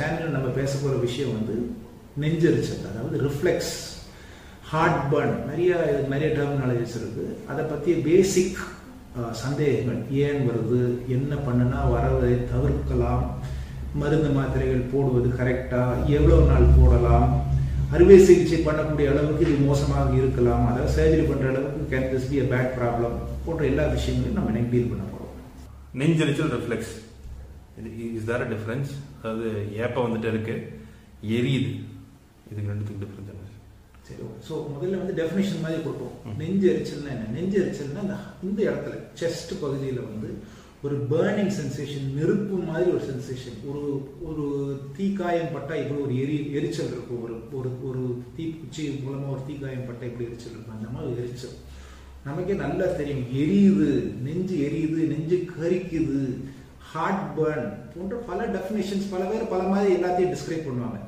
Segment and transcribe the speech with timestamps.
[0.00, 1.56] சேனலில் நம்ம பேச போகிற விஷயம் வந்து
[2.22, 3.72] நெஞ்சரிச்சல் அதாவது ரிஃப்ளெக்ஸ்
[4.70, 5.72] ஹார்ட் பர்ன் நிறைய
[6.12, 7.24] நிறைய டெர்மினாலஜிஸ் இருக்கு.
[7.50, 8.60] அதை பற்றிய பேசிக்
[9.42, 9.98] சந்தேகங்கள்.
[10.24, 10.80] ஏன் வருது?
[11.16, 13.24] என்ன பண்ணுனா வரதை தவிர்க்கலாம்.
[14.02, 15.82] மருந்து மாத்திரைகள் போடுவது கரெக்டா
[16.16, 17.26] எவ்வளோ நாள் போடலாம்?
[17.94, 20.64] அறுவை சிகிச்சை பண்ணக்கூடிய அளவுக்கு இது மோசமாக இருக்கலாம்.
[20.70, 24.72] அதாவது சர்ஜரி பண்ணுற அளவுக்கு can this be a bad problem போன்ற எல்லா விஷயங்களையும் நம்ம இன்னைக்கு
[24.74, 25.34] டீல் பண்ண போகிறோம்
[26.02, 26.92] நெஞ்சரிச்சல் reflux
[28.18, 29.48] is there a difference அதாவது
[29.82, 30.54] ஏப்பம் வந்துட்டு இருக்கு.
[31.22, 31.72] எரியுது.
[32.50, 33.20] இதுக்கு ரெண்டுத்துக்கு டிஃபரன்ஸ்
[34.06, 36.36] சரி ஸோ முதல்ல வந்து டெஃபினேஷன் மாதிரி கொடுப்போம்.
[36.38, 37.28] நெஞ்சு எரிச்சல்னா என்ன?
[37.34, 40.28] நெஞ்சு எரிச்சல்னா இந்த இடத்துல செஸ்ட் பகுதியில் வந்து
[40.82, 43.82] ஒரு பேர்னிங் சென்சேஷன் நெருப்பு மாதிரி ஒரு சென்சேஷன் ஒரு
[44.28, 44.44] ஒரு
[44.98, 47.22] தீக்காயம் பட்டா இப்படி ஒரு எரி எரிச்சல் இருக்கும்.
[47.22, 48.02] ஒரு ஒரு ஒரு
[48.38, 50.76] தீக்குச்சி மூலமா ஒரு தீக்காயம் பட்டா இப்படி எரிச்சல் இருக்கும்.
[50.76, 51.56] அந்த மாதிரி எரிச்சல்.
[52.24, 53.24] நமக்கே நல்லா தெரியும்.
[53.42, 53.90] எரியுது.
[54.22, 55.00] நெஞ்சு எரியுது.
[55.12, 56.22] நெஞ்சு கரிக்குது.
[56.90, 60.98] ஹார்ட் பர்ன் போன்ற பல டெஃபினேஷன்ஸ் பல பேர் பல மாதிரி எல்லாத்தையும் டிஸ்கிரைப் பண்ணுவாங்க.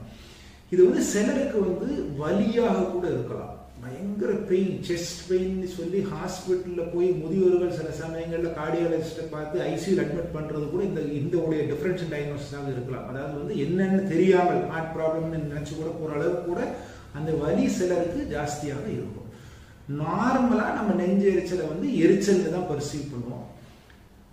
[0.72, 1.88] இது வந்து சிலருக்கு வந்து
[2.22, 3.52] வலியாக கூட இருக்கலாம்.
[3.82, 10.66] பயங்கர பெயின் செஸ்ட் பெயின் சொல்லி ஹாஸ்பிட்டலில் போய் முதியோர்கள் சில சமயங்களில் கார்டியாலஜிஸ்ட்டை பார்த்து ஐசியூ அட்மிட் பண்ணுறது
[10.74, 13.08] கூட இந்த இந்த உடைய டிஃபரன்ஷியல் டயக்னோசிஸாக இருக்கலாம்.
[13.10, 16.62] அதாவது வந்து என்னென்னு தெரியாமல் ஹார்ட் ப்ராப்ளம்னு நினச்சி கூட போகிற அளவுக்கு கூட
[17.18, 19.28] அந்த வலி சிலருக்கு ஜாஸ்தியாக இருக்கும்.
[20.02, 23.44] நார்மலாக நம்ம நெஞ்சு எரிச்சலை வந்து எரிச்சல்னு தான் பர்சீவ் பண்ணுவோம்.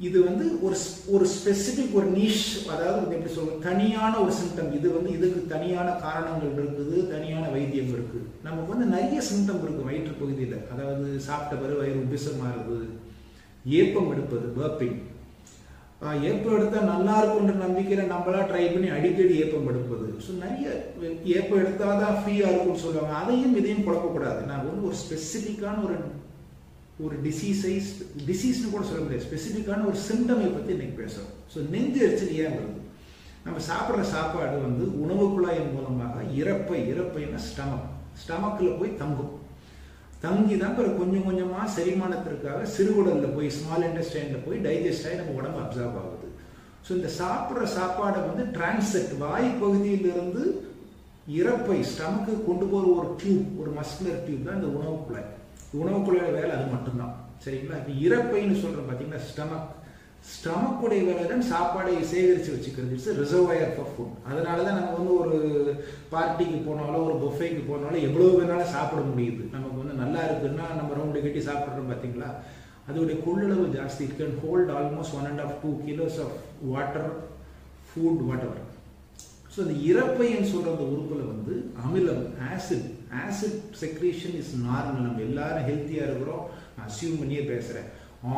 [0.08, 0.76] இது வந்து ஒரு
[1.16, 5.90] ஒரு ஸ்பெசிபிக் ஒரு நீஷ் அதாவது வந்து எப்படி சொல்றது தனியான ஒரு சிம்டம் இது வந்து இதுக்கு தனியான
[6.06, 10.58] காரணங்கள் இருக்குது தனியான வைத்தியம் இருக்குது நமக்கு வந்து நிறைய சிம்டம் இருக்குது வயிற்று பகுதியில்.
[10.74, 12.80] அதாவது சாப்பிட்ட பிறகு வயிறு உபிசமாறுது
[13.80, 15.00] ஏப்பம் எடுப்பது பர்பிங்
[16.30, 20.08] ஏப்பம் எடுத்தால் நல்லா இருக்கும்ன்ற நம்பிக்கையில நம்மளா ட்ரை பண்ணி அடிக்கடி ஏப்பம் எடுப்பது.
[20.26, 20.68] ஸோ நிறைய
[21.38, 23.14] ஏப்பம் எடுத்தால் தான் ஃப்ரீயாக இருக்கும்னு சொல்லுவாங்க.
[23.22, 24.42] அதையும் இதையும் குழப்பக்கூடாது.
[24.50, 25.98] நான் வந்து ஒரு ஸ்பெசிஃபிக்கான ஒரு
[27.06, 27.74] ஒரு டிசீஸை
[28.30, 29.26] டிசீஸ்னு கூட சொல்ல முடியாது.
[29.28, 32.80] ஸ்பெசிஃபிக்கான ஒரு சிம்டமை பற்றி இன்னைக்கு பேசுகிறோம் ஸோ நெஞ்சு எரிச்சல் ஏன் வருது?
[33.46, 37.88] நம்ம சாப்பிட்ற சாப்பாடு வந்து உணவு குழாயின் மூலமாக இறப்பை இறப்பைன்னா ஸ்டமக்
[38.24, 39.36] ஸ்டமக்கில் போய் தங்கும்.
[40.26, 45.62] தங்கி தான் பிறகு கொஞ்சம் கொஞ்சமாக செரிமானத்திற்காக சிறுகுடலில் போய் ஸ்மால் இன்டெஸ்டைனில் போய் டைஜஸ்ட் ஆகி நம்ம உடம்பு
[45.64, 46.28] அப்சர்வ் ஆகுது.
[46.86, 50.44] ஸோ இந்த சாப்பிட்ற சாப்பாடை வந்து டிரான்செட் வாய் பகுதியிலிருந்து
[51.40, 55.30] இறப்பை ஸ்டமக்கு கொண்டு போகிற ஒரு டியூப் ஒரு மஸ்குலர் டியூப் தான் இந்த உணவு குழாய்
[55.80, 57.14] உணவுக்குள்ள வேலை அது மட்டும்தான்.
[57.44, 57.78] சரிங்களா?
[57.82, 59.70] இப்போ இறப்பைன்னு சொல்கிறோம் பார்த்தீங்கன்னா ஸ்டமக்
[60.32, 62.96] ஸ்டமக்குடைய வேலை தான் சாப்பாடை சேகரித்து வச்சுக்கிறது.
[62.96, 65.38] இட்ஸ் ரிசர்வயர் ஃபார் ஃபுட் அதனால தான் நம்ம வந்து ஒரு
[66.14, 69.44] பார்ட்டிக்கு போனாலோ ஒரு பொஃபேக்கு போனாலும் எவ்வளோ வேணாலும் சாப்பிட முடியுது.
[69.56, 72.30] நமக்கு வந்து நல்லா இருக்குன்னா நம்ம ரவுண்டு கட்டி சாப்பிட்றோம் பார்த்தீங்களா
[72.90, 76.38] அதோடைய கொள்ளளவு ஜாஸ்தி it can hold almost one and half two kilos of
[76.74, 77.10] water
[77.90, 78.62] food whatever
[79.54, 82.90] so இந்த இறப்பைன்னு சொல்கிற அந்த உறுப்பில் வந்து அமிலம் acid
[83.24, 86.46] acid secretion is normal நம்ம எல்லாரும் ஹெல்த்தியாக இருக்கிறோம்.
[86.76, 87.90] நான் அசியூம் பண்ணியே பேசுகிறேன்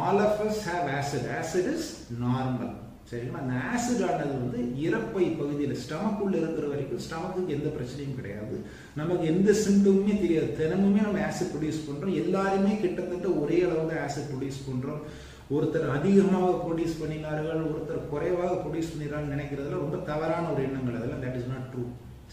[0.06, 1.90] all of us have acid acid is
[2.24, 2.74] normal
[3.10, 3.42] சரிங்களா?
[3.44, 8.56] அந்த ஆசிட் ஆனது வந்து இறப்பை பகுதியில் ஸ்டமக்குள்ள இருக்கிற வரைக்கும் ஸ்டமக்குக்கு எந்த பிரச்சனையும் கிடையாது.
[9.00, 10.50] நமக்கு எந்த சிம்டமுமே தெரியாது.
[10.62, 15.04] தினமுமே நம்ம ஆசிட் ப்ரொடியூஸ் பண்ணுறோம் எல்லாருமே கிட்டத்தட்ட ஒரே அளவு ஆசிட் ப்ரொடியூஸ் பண்ணுறோம்
[15.52, 21.40] ஒருத்தர் அதிகமாக ப்ரொடியூஸ் பண்ணினார்கள் ஒருத்தர் குறைவாக ப்ரொடியூஸ் பண்ணிடுறாங்க நினைக்கிறதுல ரொம்ப தவறான ஒரு எண்ணங்கள் அதெல்லாம் தட்
[21.40, 21.84] இஸ் நாட் ட்ரூ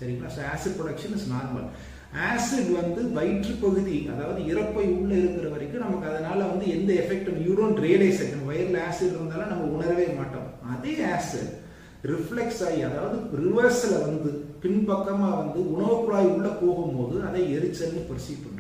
[0.00, 0.31] சரிங்களா?
[0.37, 1.66] So acid production is normal
[2.28, 7.53] acid வந்து வயிற்று பகுதி அதாவது இறப்பை உள்ள இருக்கிற வரைக்கும் நமக்கு அதனால வந்து எந்த எஃபெக்டும் யூ
[7.59, 10.48] டோன்ட் ரியலைஸ் நம்ம வயிறில் ஆசிட் இருந்தாலும் நம்ம உணரவே மாட்டோம்.
[10.75, 11.53] அதே ஆசிட்
[12.10, 14.28] ரிஃப்ளெக்ஸ் ஆகி அதாவது ரிவர்ஸில் வந்து
[14.62, 18.59] பின்பக்கமாக வந்து உணவு குழாய் உள்ளே போகும்போது அதை எரிச்சல்னு பர்சீவ் பண்ணுறோம்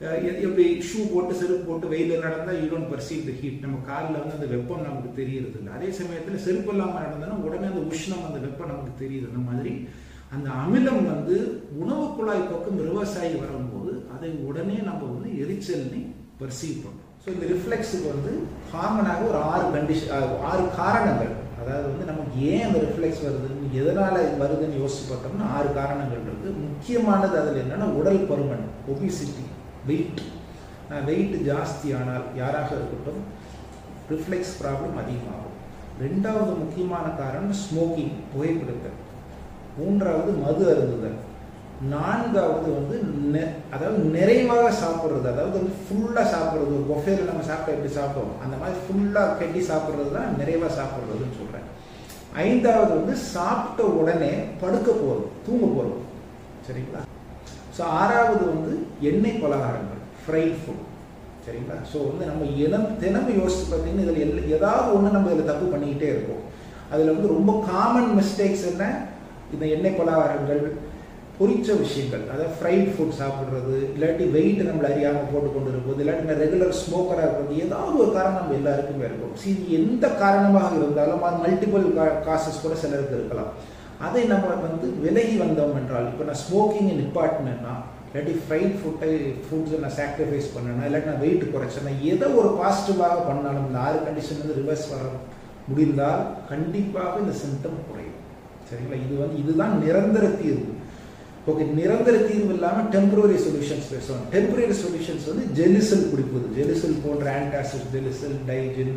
[0.00, 4.36] எப்படி ஷூ போட்டு செருப்பு போட்டு வெயில நடந்தால் you don't perceive the heat நம்ம காலில் வந்து
[4.38, 5.70] அந்த வெப்பம் நமக்கு தெரியறது இல்லை.
[5.76, 9.30] அதே சமயத்தில் செருப்பு இல்லாமல் நடந்தோன்னா உடனே அந்த உஷ்ணம் அந்த வெப்பம் நமக்கு தெரியுது.
[9.30, 9.72] அந்த மாதிரி
[10.36, 11.36] அந்த அமிலம் வந்து
[11.82, 16.00] உணவு குழாய் பக்கம் ரிவர்ஸ் ஆகி வரும்போது அதை உடனே நம்ம வந்து எரிச்சல்னு
[16.42, 17.10] பர்சீவ் பண்ணுறோம்.
[17.22, 18.32] ஸோ இந்த ரிஃப்ளெக்ஸுக்கு வந்து
[18.74, 20.12] காமனாக ஒரு ஆறு கண்டிஷன்
[20.50, 21.34] ஆறு காரணங்கள்.
[21.60, 27.36] அதாவது வந்து நமக்கு ஏன் அந்த ரிஃப்ளெக்ஸ் வருதுன்னு எதனால் வருதுன்னு யோசிச்சு பார்த்தோம்னா ஆறு காரணங்கள் இருக்குது முக்கியமானது
[27.42, 29.44] அதில் என்னென்னா உடல் பருமன் ஒபிசிட்டி
[29.88, 30.22] வெயிட்
[31.08, 33.22] வெயிட் ஜாஸ்தி ஆனால் யாராக இருக்கட்டும்
[34.12, 35.54] ரிஃப்ளெக்ஸ் ப்ராப்ளம் அதிகமாகும்.
[36.04, 38.98] ரெண்டாவது முக்கியமான காரணம் ஸ்மோக்கிங் புகைப்பிடித்தல்.
[39.78, 41.16] மூன்றாவது மது அருந்துதல்.
[41.94, 42.96] நான்காவது வந்து
[43.32, 43.42] நெ
[43.74, 46.70] அதாவது நிறைவாக சாப்பிட்றது அதாவது வந்து ஃபுல்லாக சாப்பிட்றது.
[46.78, 48.38] ஒரு பொஃபேல நம்ம சாப்பிட்டா எப்படி சாப்பிடுவோம்?
[48.44, 51.66] அந்த மாதிரி ஃபுல்லாக கட்டி சாப்பிட்றது தான் நிறைவாக சாப்பிட்றதுன்னு சொல்கிறேன்
[52.46, 56.00] ஐந்தாவது வந்து சாப்பிட்ட உடனே படுக்க போகிறது தூங்க போகிறது
[56.68, 57.02] சரிங்களா?
[57.76, 58.74] ஸோ ஆறாவது வந்து
[59.10, 60.84] எண்ணெய் பலகாரங்கள் ஃப்ரைட் ஃபுட்
[61.46, 61.76] சரிங்களா?
[61.90, 66.08] ஸோ வந்து நம்ம இனம் தினமும் யோசிச்சு பார்த்தீங்கன்னா இதில் எல் ஏதாவது ஒன்று நம்ம இதில் தப்பு பண்ணிக்கிட்டே
[66.14, 66.42] இருக்கோம்.
[66.92, 68.84] அதில் வந்து ரொம்ப காமன் மிஸ்டேக்ஸ் என்ன?
[69.54, 70.62] இந்த எண்ணெய் பலகாரங்கள்
[71.38, 72.24] பொரிச்ச விஷயங்கள்.
[72.32, 77.62] அதாவது ஃப்ரைட் ஃபுட் சாப்பிட்றது இல்லாட்டி வெயிட் நம்மளை அறியாமல் போட்டு கொண்டு இருப்பது இல்லாட்டி ரெகுலர் ஸ்மோக்கராக இருக்கிறது
[77.66, 79.34] ஏதாவது ஒரு காரணம் நம்ம எல்லாருக்குமே இருக்கும்.
[79.42, 81.86] சி எந்த காரணமாக இருந்தாலும் அது மல்டிபிள்
[82.28, 83.52] காசஸ் கூட சிலருக்கு இருக்கலாம்.
[84.04, 87.74] அதை நம்ம வந்து விலகி வந்தோம் என்றால் இப்போ நான் ஸ்மோக்கிங்கை நிப்பாட்டினேன்னா
[88.08, 89.12] இல்லாட்டி ஃப்ரைட் ஃபுட்டை
[89.46, 94.40] ஃபுட்ஸை நான் சாக்ரிஃபைஸ் பண்ணேன்னா இல்லாட்டி நான் வெயிட் குறைச்சேன்னா எதை ஒரு பாசிட்டிவாக பண்ணாலும் இந்த ஆறு கண்டிஷன்
[94.42, 95.04] வந்து ரிவர்ஸ் வர
[95.68, 98.18] முடிந்தால் கண்டிப்பாக இந்த சிம்டம் குறையும்.
[98.68, 98.98] சரிங்களா?
[99.06, 100.72] இது வந்து இதுதான் நிரந்தர தீர்வு.
[101.50, 104.24] ஓகே நிரந்தர தீர்வு இல்லாமல் டெம்பரரி சொல்யூஷன்ஸ் பேசுவோம்.
[104.32, 106.46] டெம்பரரி சொல்யூஷன்ஸ் வந்து ஜெலிசல் குடிப்பது.
[106.58, 108.96] ஜெலிசல் போன்ற ஆன்டாசிட் ஜெலிசல் டைஜின்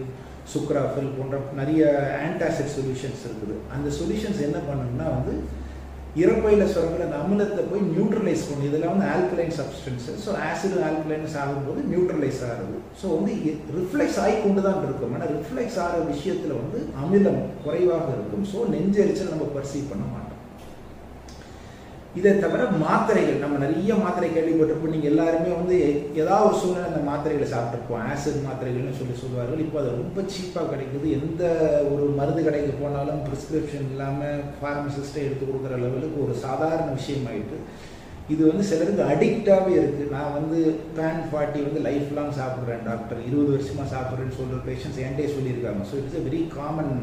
[0.54, 1.82] சுக்ராஃபில் போன்ற நிறைய
[2.26, 3.56] ஆன்டாசிட் சொல்யூஷன்ஸ் இருக்குது.
[3.78, 5.36] அந்த சொல்யூஷன்ஸ் என்ன பண்ணணும்னா வந்து
[6.22, 11.82] இறப்பையில் சுரக்கிற அந்த அமிலத்தை போய் நியூட்ரலைஸ் பண்ணும் இதெல்லாம் வந்து alkaline substance so acid alkalines ஆகும்போது
[11.92, 12.78] நியூட்ரலைஸ் ஆகுது.
[13.02, 13.34] ஸோ வந்து
[13.78, 15.14] ரிஃப்ளெக்ஸ் ஆகி கொண்டு தான் இருக்கும்.
[15.18, 18.48] ஆனால் ரிஃப்ளெக்ஸ் ஆகிற விஷயத்தில் வந்து அமிலம் குறைவாக இருக்கும்.
[18.54, 20.29] ஸோ நெஞ்சரிச்சல் நம்ம பர்சீவ் பண்ண மாட்டோம்.
[22.18, 24.94] இதை தவிர மாத்திரைகள் நம்ம நிறைய மாத்திரை கேள்விப்பட்டிருப்போம்.
[24.94, 25.76] நீங்கள் எல்லாருமே வந்து
[26.22, 29.62] ஏதாவது ஒரு சூழ்நிலை அந்த மாத்திரைகளை சாப்பிட்ருப்போம் ஆசிட் மாத்திரைகள்னு சொல்லி சொல்லுவார்கள்.
[29.66, 31.08] இப்போ அது ரொம்ப சீப்பாக கிடைக்குது.
[31.20, 31.44] எந்த
[31.94, 37.60] ஒரு மருந்து கடைக்கு போனாலும் ப்ரிஸ்கிரிப்ஷன் இல்லாமல் ஃபார்மசிஸ்ட்டை எடுத்து கொடுக்குற லெவலுக்கு ஒரு சாதாரண விஷயமாயிட்டு
[38.34, 40.58] இது வந்து சிலருக்கு அடிக்டாகவே இருக்குது நான் வந்து
[40.98, 45.84] பேன் ஃபார்ட்டி வந்து லைஃப் லாங் சாப்பிட்றேன் டாக்டர் இருபது வருஷமாக சாப்பிட்றேன்னு சொல்கிற பேஷண்ட்ஸ் என்டே சொல்லியிருக்காங்க.
[45.92, 46.94] So it's a very common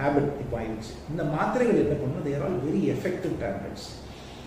[0.00, 0.92] habit இப்போ ஆயிடுச்சு.
[1.12, 3.88] இந்த மாத்திரைகள் என்ன பண்ணணும் they're all very effective tablets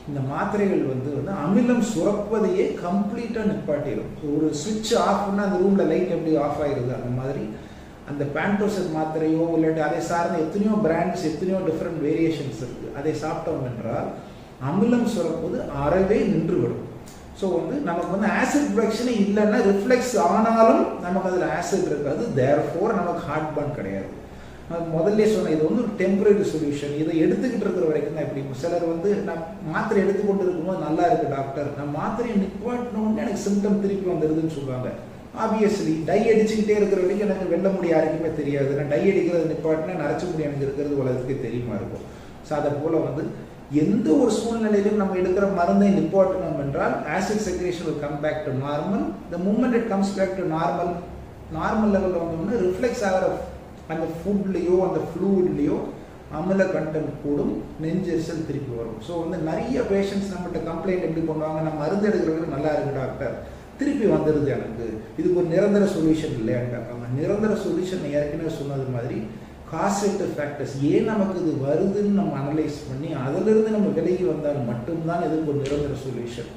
[0.08, 6.16] இந்த மாத்திரைகள் வந்து வந்து அமிலம் சுரப்பதையே கம்ப்ளீட்டாக நிப்பாட்டிடும் ஒரு சுவிட்ச் ஆஃப் பண்ணால் அந்த ரூமில் லைட்
[6.18, 7.44] எப்படி ஆஃப் ஆகிடுது அந்த மாதிரி
[8.12, 14.08] அந்த பேண்டோசட் மாத்திரையோ இல்லாட்டி அதை சார்ந்த எத்தனையோ பிராண்ட்ஸ் எத்தனையோ டிஃப்ரெண்ட் வேரியேஷன்ஸ் இருக்குது அதை சாப்பிட்டோம் என்றால்
[14.70, 16.86] அமிலம் சுரப்பது அறவே நின்றுவிடும்.
[17.40, 22.24] ஸோ வந்து நமக்கு வந்து ஆசிட் ப்ரொடக்ஷனே இல்லைன்னா ரிஃப்ளெக்ஸ் ஆனாலும் நமக்கு அதில் ஆசிட் இருக்காது.
[22.40, 24.10] தேர் ஃபோர் நமக்கு ஹார்ட் பர்ன் கிடையாது.
[24.96, 29.10] முதல்ல சொன்ன இது வந்து ஒரு டெம்பரரி சொல்யூஷன் இதை எடுத்துக்கிட்டு இருக்கிற வரைக்கும் தான் எப்படி சிலர் வந்து
[29.30, 34.90] நான் மாத்திரை எடுத்துக்கொண்டு இருக்கும்போது நல்லா இருக்கு டாக்டர் நான் மாத்திரையை நிப்பாட்டினோடனே எனக்கு சிம்டம் திருப்பி வந்துடுதுன்னு சொல்லுவாங்க.
[35.44, 38.72] ஆப்வியஸ்லி டை அடிச்சுக்கிட்டே இருக்கிற வரைக்கும் எனக்கு வெள்ள முடிய யாருக்குமே தெரியாது.
[38.78, 42.06] நான் டை அடிக்கிறது நிப்பாட்டினா நரைச்ச முடி எனக்கு இருக்கிறது உலகத்துக்கு தெரியுமா இருக்கும்.
[42.48, 43.24] ஸோ அதை போல் வந்து
[43.84, 49.06] எந்த ஒரு சூழ்நிலையிலும் நம்ம எடுக்கிற மருந்தை நிப்பாட்டணும் என்றால் acid secretion will come back to normal
[49.34, 50.92] the moment it comes back to normal
[51.58, 53.28] normal லெவலில் வந்தோம்னா ரிஃப்ளெக்ஸ் ஆகிற
[53.94, 55.78] அந்த ஃபுட்லேயோ அந்த ஃப்ளூட்லேயோ
[56.38, 57.54] அமில கண்டம் கூடும்
[57.84, 59.00] நெஞ்செரிசல் திருப்பி வரும்.
[59.06, 61.60] ஸோ வந்து நிறைய பேஷண்ட்ஸ் நம்மகிட்ட கம்ப்ளைண்ட் எப்படி பண்ணுவாங்க?
[61.68, 63.36] நான் மருந்து எடுக்கிறவங்க நல்லா இருக்கு டாக்டர்.
[63.80, 64.88] திருப்பி வந்துடுது எனக்கு.
[65.20, 69.18] இதுக்கு ஒரு நிரந்தர சொல்யூஷன் இல்லையான்னு கேட்பாங்க நிரந்தர சொல்யூஷன் ஏற்கனவே சொன்னது மாதிரி
[69.72, 75.52] காசெட் ஃபேக்டர்ஸ் ஏன் நமக்கு இது வருதுன்னு நம்ம அனலைஸ் பண்ணி அதிலிருந்து நம்ம விலகி வந்தால் மட்டும்தான் இதுக்கு
[75.54, 76.50] ஒரு நிரந்தர சொல்யூஷன்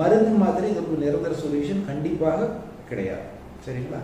[0.00, 2.48] மருந்து மாதிரி இதுக்கு ஒரு நிரந்தர சொல்யூஷன் கண்டிப்பாக
[2.90, 3.26] கிடையாது.
[3.66, 4.00] சரிங்களா?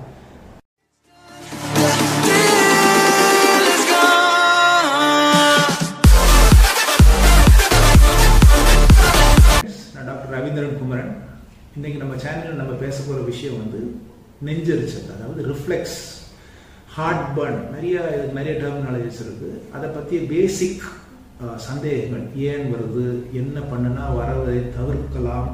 [11.79, 13.79] இன்னைக்கு நம்ம சேனலில் நம்ம பேச போகிற விஷயம் வந்து
[14.47, 15.97] நெஞ்சரிச்சல் அதாவது ரிஃப்ளெக்ஸ்
[16.97, 17.95] ஹார்ட் பர்ன் நிறைய
[18.37, 19.49] நிறைய டெர்மினாலஜிஸ் இருக்கு.
[19.77, 20.85] அதை பற்றிய பேசிக்
[21.67, 22.25] சந்தேகங்கள்.
[22.51, 23.07] ஏன் வருது?
[23.41, 25.51] என்ன பண்ணுனா வரதை தவிர்க்கலாம்.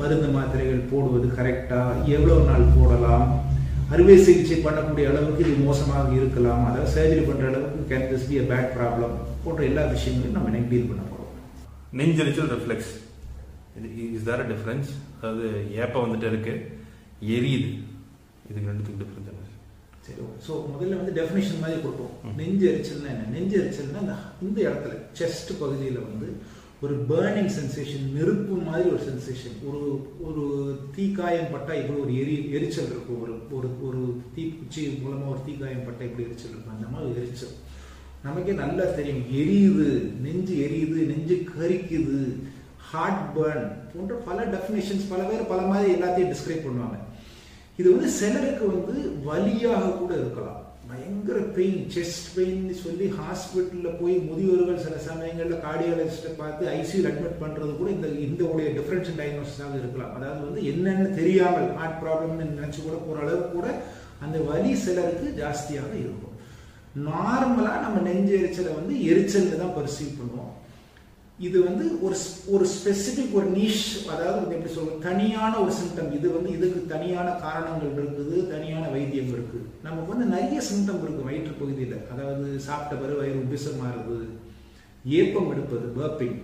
[0.00, 3.26] மருந்து மாத்திரைகள் போடுவது கரெக்டாக எவ்வளோ நாள் போடலாம்?
[3.94, 6.62] அறுவை சிகிச்சை பண்ணக்கூடிய அளவுக்கு இது மோசமாக இருக்கலாம்.
[6.70, 10.72] அதாவது சர்ஜரி பண்ணுற அளவுக்கு can this be a bad problem போன்ற எல்லா விஷயங்களையும் நம்ம இன்னைக்கு
[10.74, 11.34] டீல் பண்ண போகிறோம்
[12.00, 12.92] நெஞ்சரிச்சல் reflux
[14.16, 14.90] is there a difference
[15.20, 15.46] அதாவது
[15.82, 16.54] ஏப்பம் வந்துட்டு இருக்கு
[17.36, 17.70] எரியுது.
[18.50, 19.46] இதுக்கு ரெண்டுத்துக்கு டிஃப்ரென்ஸ் என்ன
[20.06, 22.12] சரி ஸோ முதல்ல வந்து டெஃபினேஷன் மாதிரி கொடுப்போம்.
[22.40, 23.26] நெஞ்சு எரிச்சல்னா என்ன?
[23.34, 24.14] நெஞ்சு எரிச்சல்னா இந்த
[24.46, 26.28] இந்த இடத்துல செஸ்ட் பகுதியில் வந்து
[26.84, 29.80] ஒரு பேர்னிங் சென்சேஷன் நெருப்பு மாதிரி ஒரு சென்சேஷன் ஒரு
[30.26, 30.42] ஒரு
[30.96, 34.02] தீக்காயம் பட்டா இப்படி ஒரு எரி எரிச்சல் இருக்கும் ஒரு ஒரு ஒரு
[34.36, 37.56] தீக்குச்சி மூலமாக ஒரு தீக்காயம் பட்டா இப்படி எரிச்சல் இருக்கும் அந்த மாதிரி எரிச்சல்.
[38.24, 39.24] நமக்கே நல்லா தெரியும்.
[39.40, 39.88] எரியுது.
[40.24, 41.00] நெஞ்சு எரியுது.
[41.10, 42.20] நெஞ்சு கரிக்குது.
[42.92, 46.96] ஹார்ட் பேர்ன் போன்ற பல டெஃபினேஷன்ஸ் பல பேர் பல மாதிரி எல்லாத்தையும் டிஸ்கிரைப் பண்ணுவாங்க.
[47.80, 48.94] இது வந்து சிலருக்கு வந்து
[49.28, 50.56] வலியாக கூட இருக்கலாம்.
[50.90, 57.72] பயங்கர பெயின் செஸ்ட் பெயின் சொல்லி ஹாஸ்பிட்டலில் போய் முதியோர்கள் சில சமயங்களில் கார்டியாலஜிஸ்ட்டை பார்த்து ஐசியூ அட்மிட் பண்ணுறது
[57.80, 60.14] கூட இந்த இந்த உடைய டிஃபரன்ஷியல் டயக்னோசிஸாக இருக்கலாம்.
[60.18, 63.68] அதாவது வந்து என்னென்னு தெரியாமல் ஹார்ட் ப்ராப்ளம்னு நினச்சி கூட போகிற அளவுக்கு கூட
[64.26, 66.34] அந்த வலி சிலருக்கு ஜாஸ்தியாக இருக்கும்.
[67.08, 70.54] நார்மலாக நம்ம நெஞ்சு எரிச்சலை வந்து எரிச்சலில் தான் பர்சீவ் பண்ணுவோம்.
[71.46, 72.16] இது வந்து ஒரு
[72.54, 77.28] ஒரு ஸ்பெசிபிக் ஒரு நீஷ் அதாவது வந்து எப்படி சொல்றது தனியான ஒரு சிம்டம் இது வந்து இதுக்கு தனியான
[77.44, 81.96] காரணங்கள் இருக்குது தனியான வைத்தியம் இருக்கு நமக்கு வந்து நிறைய சிம்டம் இருக்கு வயிற்று பகுதியில்.
[82.12, 84.18] அதாவது சாப்பிட்ட பிறகு வயிறு உபிசம் மாறுது
[85.20, 86.38] ஏப்பம் எடுப்பது பர்பிங்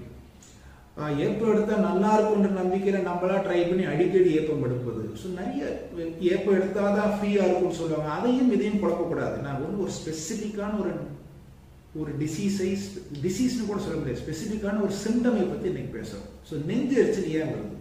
[1.27, 5.03] ஏப்பம் எடுத்தால் நல்லா இருக்கும்ன்ற நம்பிக்கையில் நம்மளா ட்ரை பண்ணி அடிக்கடி ஏப்பம் எடுப்பது.
[5.21, 5.63] ஸோ நிறைய
[6.35, 8.11] ஏப்பம் எடுத்தால் தான் ஃப்ரீயாக இருக்கும்னு சொல்லுவாங்க.
[8.19, 9.37] அதையும் இதையும் குழப்பக்கூடாது.
[9.47, 10.93] நான் வந்து ஒரு ஸ்பெசிஃபிக்கான ஒரு
[12.01, 12.69] ஒரு டிசீஸை
[13.25, 14.21] டிசீஸ்னு கூட சொல்ல முடியாது.
[14.23, 17.77] ஸ்பெசிஃபிக்கான ஒரு சிம்டமை பற்றி இன்னைக்கு பேசுகிறோம் ஸோ நெஞ்சு எரிச்சல் ஏன் வருது?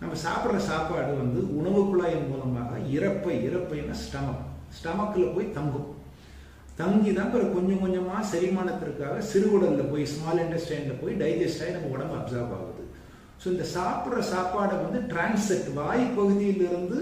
[0.00, 4.42] நம்ம சாப்பிட்ற சாப்பாடு வந்து உணவு குழாயின் மூலமாக இறப்பை இறப்பைன்னா ஸ்டமக்
[4.78, 5.90] ஸ்டமக்கில் போய் தங்கும்.
[6.80, 12.16] தங்கி தான் பிறகு கொஞ்சம் கொஞ்சமாக செரிமானத்திற்காக சிறுகுடலில் போய் ஸ்மால் இண்டஸ்ட்ரைனில் போய் டைஜஸ்ட் ஆகி நம்ம உடம்பு
[12.20, 12.84] அப்சர்வ் ஆகுது.
[13.40, 16.98] ஸோ இந்த சாப்பிட்ற சாப்பாடை வந்து டிரான்செட் வாய் பகுதியிலிருந்து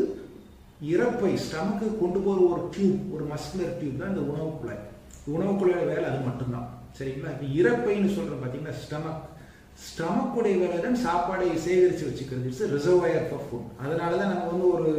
[0.92, 4.84] இறப்பை ஸ்டமக்கு கொண்டு போகிற ஒரு டியூப் ஒரு மஸ்குலர் டியூப் தான் இந்த உணவு குழாய்.
[5.34, 6.68] உணவுக்குள்ள வேலை அது மட்டும்தான்.
[6.98, 7.30] சரிங்களா?
[7.34, 9.28] இப்போ இறப்பைன்னு சொல்கிறோம் பார்த்தீங்கன்னா ஸ்டமக்
[9.84, 12.48] ஸ்டமக்குடைய வேலை தான் சாப்பாடை சேகரித்து வச்சுக்கிறது.
[12.48, 14.90] இட்ஸ் ரிசர்வயர் ஃபார் ஃபுட் அதனால தான் நம்ம வந்து ஒரு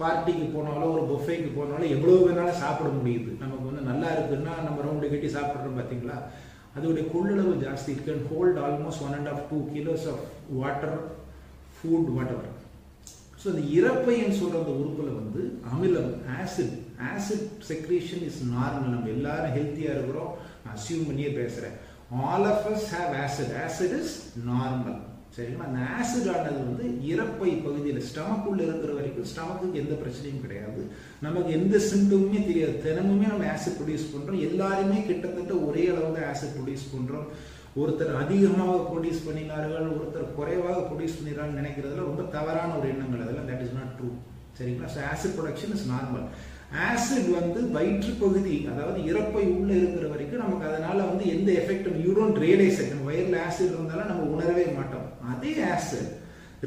[0.00, 3.30] பார்ட்டிக்கு போனாலும் ஒரு பொஃபேக்கு போனாலும் எவ்வளோ வேணாலும் சாப்பிட முடியுது.
[3.42, 6.18] நமக்கு வந்து நல்லா இருக்குன்னா நம்ம ரவுண்டு கட்டி சாப்பிட்றோம் பார்த்தீங்களா
[6.76, 10.24] அதோடைய கொள்ளளவு ஜாஸ்தி it can hold almost one and half two kilos of
[10.60, 10.96] water
[11.76, 12.52] food whatever
[13.46, 16.76] so இந்த இறப்பைன்னு சொல்கிற அந்த உறுப்பில் வந்து அமிலம் acid
[17.10, 20.32] acid secretion is normal நம்ம எல்லாரும் ஹெல்த்தியாக இருக்கிறோம்.
[20.72, 21.76] அசியூம் பண்ணியே பேசுகிறேன்
[22.28, 24.14] all of us have acid acid is
[24.48, 24.98] normal
[25.36, 25.68] சரிங்களா?
[25.68, 30.82] அந்த ஆசிட் ஆனது வந்து இறப்பை பகுதியில் ஸ்டமக்குள்ள இருக்கிற வரைக்கும் ஸ்டமக்குக்கு எந்த பிரச்சனையும் கிடையாது.
[31.26, 32.76] நமக்கு எந்த சிம்டமுமே தெரியாது.
[32.86, 37.28] தினமுமே நம்ம ஆசிட் ப்ரொடியூஸ் பண்ணுறோம் எல்லாருமே கிட்டத்தட்ட ஒரே அளவு ஆசிட் ப்ரொடியூஸ் பண்ணுறோம்
[37.80, 43.24] ஒருத்தர் அதிகமாக ப்ரொடியூஸ் பண்ணினார்கள் ஒருத்தர் குறைவாக ப்ரொடியூஸ் பண்ணிடுறான்னு நினைக்கிறதுல ரொம்ப தவறான ஒரு எண்ணங்கள்.
[43.24, 44.10] அதெல்லாம் தட் இஸ் நாட் ட்ரூ
[44.58, 44.90] சரிங்களா?
[44.94, 46.26] So acid production is normal
[46.90, 52.12] acid வந்து வயிற்று பகுதி அதாவது இறப்பை உள்ள இருக்கிற வரைக்கும் நமக்கு அதனால வந்து எந்த எஃபெக்டும் யூ
[52.18, 55.06] டோன்ட் ரியலைஸ் நம்ம வயிறில் ஆசிட் இருந்தாலும் நம்ம உணரவே மாட்டோம்.
[55.32, 56.10] அதே ஆசிட்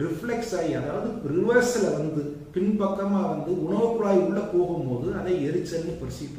[0.03, 2.21] ரிஃப்ளெக்ஸ் ஆகி அதாவது ரிவர்ஸில் வந்து
[2.55, 6.35] பின்பக்கமாக வந்து உணவு குழாய் உள்ள போகும்போது அதை எரிச்சல்னு பர்சீவ்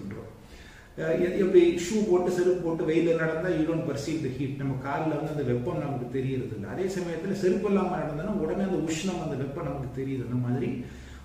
[0.98, 5.14] Uh, எப்படி ஷூ போட்டு செருப்பு போட்டு வெயிலில் நடந்தால் you don't perceive the heat நம்ம காலில்
[5.18, 6.66] வந்து அந்த வெப்பம் நமக்கு தெரியறது இல்லை.
[6.72, 10.24] அதே சமயத்தில் செருப்பு இல்லாமல் நடந்தோன்னா உடனே அந்த உஷ்ணம் அந்த வெப்பம் நமக்கு தெரியுது.
[10.26, 10.70] அந்த மாதிரி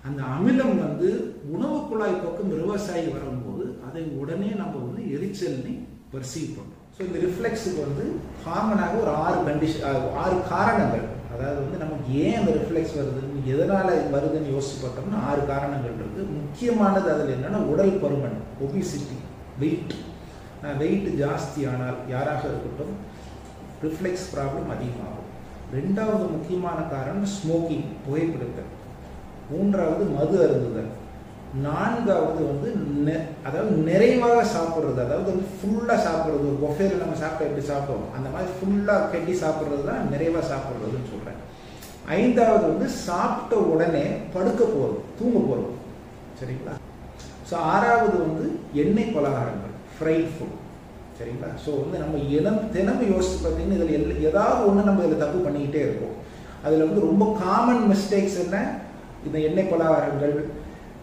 [0.08, 1.08] அந்த அமிலம் வந்து
[1.54, 5.74] உணவு குழாய் பக்கம் விவசாயி வரும்போது அதை உடனே நம்ம வந்து எரிச்சல்னு
[6.14, 8.06] பர்சீவ் பண்ணுறோம் ஸோ இந்த ரிஃப்ளெக்ஸுக்கு வந்து
[8.46, 9.84] காமனாக ஒரு ஆறு கண்டிஷன்
[10.22, 11.06] ஆறு காரணங்கள்.
[11.34, 17.08] அதாவது வந்து நமக்கு ஏன் அந்த ரிஃப்ளெக்ஸ் வருதுன்னு எதனால் வருதுன்னு யோசிச்சு பார்த்தோம்னா ஆறு காரணங்கள் இருக்குது முக்கியமானது
[17.14, 19.15] அதில் என்னென்னா உடல் பருமன் ஒபிசிட்டி
[19.62, 19.94] வெயிட்
[20.80, 22.94] வெயிட் ஜாஸ்தி ஆனால் யாராக இருக்கட்டும்
[23.84, 25.30] ரிஃப்ளெக்ஸ் ப்ராப்ளம் அதிகமாகும்.
[25.76, 28.70] ரெண்டாவது முக்கியமான காரணம் ஸ்மோக்கிங் புகைப்பிடித்தல்.
[29.50, 30.92] மூன்றாவது மது அருந்துதல்.
[31.66, 32.68] நான்காவது வந்து
[33.06, 33.14] நெ
[33.48, 36.44] அதாவது நிறைவாக சாப்பிட்றது அதாவது வந்து ஃபுல்லாக சாப்பிட்றது.
[36.50, 38.08] ஒரு பொஃபேல நம்ம சாப்பிட்டா எப்படி சாப்பிடுவோம்?
[38.16, 41.40] அந்த மாதிரி ஃபுல்லாக கட்டி சாப்பிட்றது தான் நிறைவாக சாப்பிட்றதுன்னு சொல்கிறேன்
[42.18, 45.72] ஐந்தாவது வந்து சாப்பிட்ட உடனே படுக்க போகிறது தூங்க போகிறது
[46.40, 46.74] சரிங்களா?
[47.50, 48.46] ஸோ ஆறாவது வந்து
[48.82, 50.56] எண்ணெய் பலகாரங்கள் ஃப்ரைட் ஃபுட்
[51.18, 51.50] சரிங்களா?
[51.64, 55.82] ஸோ வந்து நம்ம இனம் தினமும் யோசிச்சு பார்த்தீங்கன்னா இதில் எல் ஏதாவது ஒன்று நம்ம இதில் தப்பு பண்ணிக்கிட்டே
[55.86, 56.16] இருக்கோம்
[56.64, 58.58] அதில் வந்து ரொம்ப காமன் மிஸ்டேக்ஸ் என்ன?
[59.26, 60.34] இந்த எண்ணெய் பலகாரங்கள்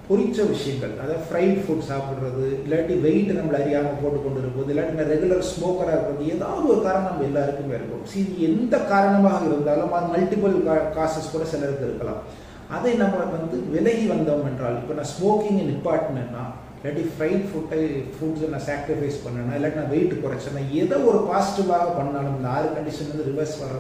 [0.07, 0.93] பொறிச்ச விஷயங்கள்.
[1.01, 6.31] அதாவது ஃப்ரைட் ஃபுட் சாப்பிட்றது இல்லாட்டி வெயிட் நம்மளை அறியாமல் போட்டு கொண்டு இருப்பது இல்லாட்டி ரெகுலர் ஸ்மோக்கராக இருக்கிறது
[6.35, 8.03] ஏதாவது ஒரு காரணம் நம்ம எல்லாருக்குமே இருக்கும்.
[8.11, 12.21] சி எந்த காரணமாக இருந்தாலும் மல்டிபிள் கா காசஸ் கூட சிலருக்கு இருக்கலாம்.
[12.69, 16.43] அதை நம்ம வந்து விலகி வந்தோம் என்றால் இப்போ நான் ஸ்மோக்கிங்கை நிப்பாட்டினேன்னா
[16.77, 17.81] இல்லாட்டி ஃப்ரைட் ஃபுட்டை
[18.15, 23.11] ஃபுட்ஸை நான் சாக்ரிஃபைஸ் பண்ணேன்னா இல்லாட்டி நான் வெயிட் குறைச்சேன்னா ஏதோ ஒரு பாசிட்டிவாக பண்ணாலும் இந்த ஆறு கண்டிஷன்
[23.11, 23.73] வந்து ரிவர்ஸ் வர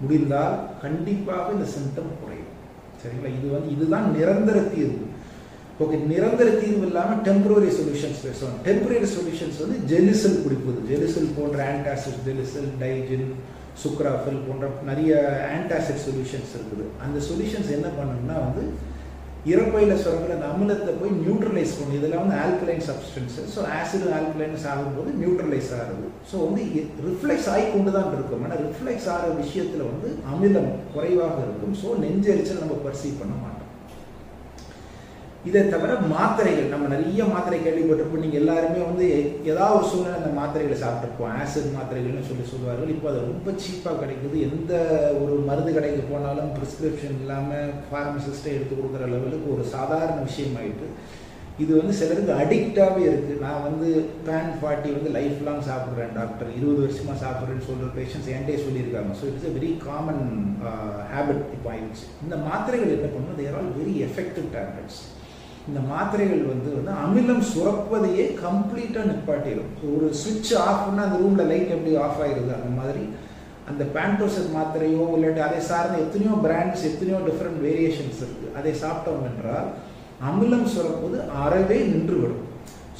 [0.00, 0.54] முடிந்தால்
[0.84, 2.52] கண்டிப்பாக இந்த சிம்டம் குறையும்.
[3.02, 3.30] சரிங்களா?
[3.38, 5.04] இது வந்து இதுதான் நிரந்தர தீர்வு.
[5.80, 8.58] ஓகே நிரந்தர தீர்வு இல்லாமல் டெம்பரரி சொல்யூஷன்ஸ் பேசுவோம்.
[8.68, 10.78] டெம்பரரி சொல்யூஷன்ஸ் வந்து ஜெலிசல் குடிப்பது.
[10.90, 13.28] ஜெலிசல் போன்ற ஆன்டாசிட் ஜெலிசல் டைஜின்
[13.84, 15.12] சுக்ராஃபில் போன்ற நிறைய
[15.54, 16.84] ஆன்டாசிட் சொல்யூஷன்ஸ் இருக்குது.
[17.06, 18.64] அந்த சொல்யூஷன்ஸ் என்ன பண்ணணும்னா வந்து
[19.52, 25.10] இறப்பையில் சுரக்கிற அந்த அமிலத்தை போய் நியூட்ரலைஸ் பண்ணும் இதெல்லாம் வந்து alkaline substance so acid alkalines ஆகும்போது
[25.20, 26.08] நியூட்ரலைஸ் ஆகுது.
[26.30, 26.62] ஸோ வந்து
[27.08, 28.42] ரிஃப்ளெக்ஸ் ஆகி கொண்டு தான் இருக்கும்.
[28.46, 31.76] ஆனால் ரிஃப்ளெக்ஸ் ஆகிற விஷயத்தில் வந்து அமிலம் குறைவாக இருக்கும்.
[31.82, 33.65] ஸோ நெஞ்செரிச்சல் நம்ம பர்சீவ் பண்ண மாட்டோம்.
[35.48, 38.22] இதை தவிர மாத்திரைகள் நம்ம நிறைய மாத்திரை கேள்விப்பட்டிருப்போம்.
[38.24, 39.06] நீங்கள் எல்லாருமே வந்து
[39.50, 42.94] ஏதாவது ஒரு சூழ்நிலை அந்த மாத்திரைகளை சாப்பிட்ருப்போம் ஆசிட் மாத்திரைகள்னு சொல்லி சொல்லுவார்கள்.
[42.94, 44.38] இப்போ அது ரொம்ப சீப்பாக கிடைக்குது.
[44.48, 44.72] எந்த
[45.24, 50.88] ஒரு மருந்து கடைக்கு போனாலும் ப்ரிஸ்கிரிப்ஷன் இல்லாமல் ஃபார்மசிஸ்ட்டை எடுத்து கொடுக்குற லெவலுக்கு ஒரு சாதாரண விஷயமாயிட்டு
[51.64, 53.88] இது வந்து சிலருக்கு அடிக்டாகவே இருக்குது நான் வந்து
[54.26, 59.12] பேன் ஃபார்ட்டி வந்து லைஃப் லாங் சாப்பிட்றேன் டாக்டர் இருபது வருஷமாக சாப்பிட்றேன்னு சொல்கிற பேஷண்ட்ஸ் என்கிட்டே சொல்லியிருக்காங்க.
[59.20, 60.24] So it's a very common
[61.12, 62.04] habit இப்போ ஆயிடுச்சு.
[62.24, 65.00] இந்த மாத்திரைகள் என்ன பண்ணணும் they're all very effective tablets
[65.68, 71.72] இந்த மாத்திரைகள் வந்து வந்து அமிலம் சுரப்பதையே கம்ப்ளீட்டாக நிப்பாட்டிடும் ஒரு சுவிட்ச் ஆஃப் பண்ணால் அந்த ரூமில் லைட்
[71.76, 73.04] எப்படி ஆஃப் ஆகிடுது அந்த மாதிரி.
[73.70, 79.70] அந்த பேண்டோசட் மாத்திரையோ இல்லாட்டி அதை சார்ந்த எத்தனையோ பிராண்ட்ஸ் எத்தனையோ டிஃப்ரெண்ட் வேரியேஷன்ஸ் இருக்குது அதை சாப்பிட்டோம் என்றால்
[80.28, 82.44] அமிலம் சுரப்பது அறவே நின்றுவிடும்.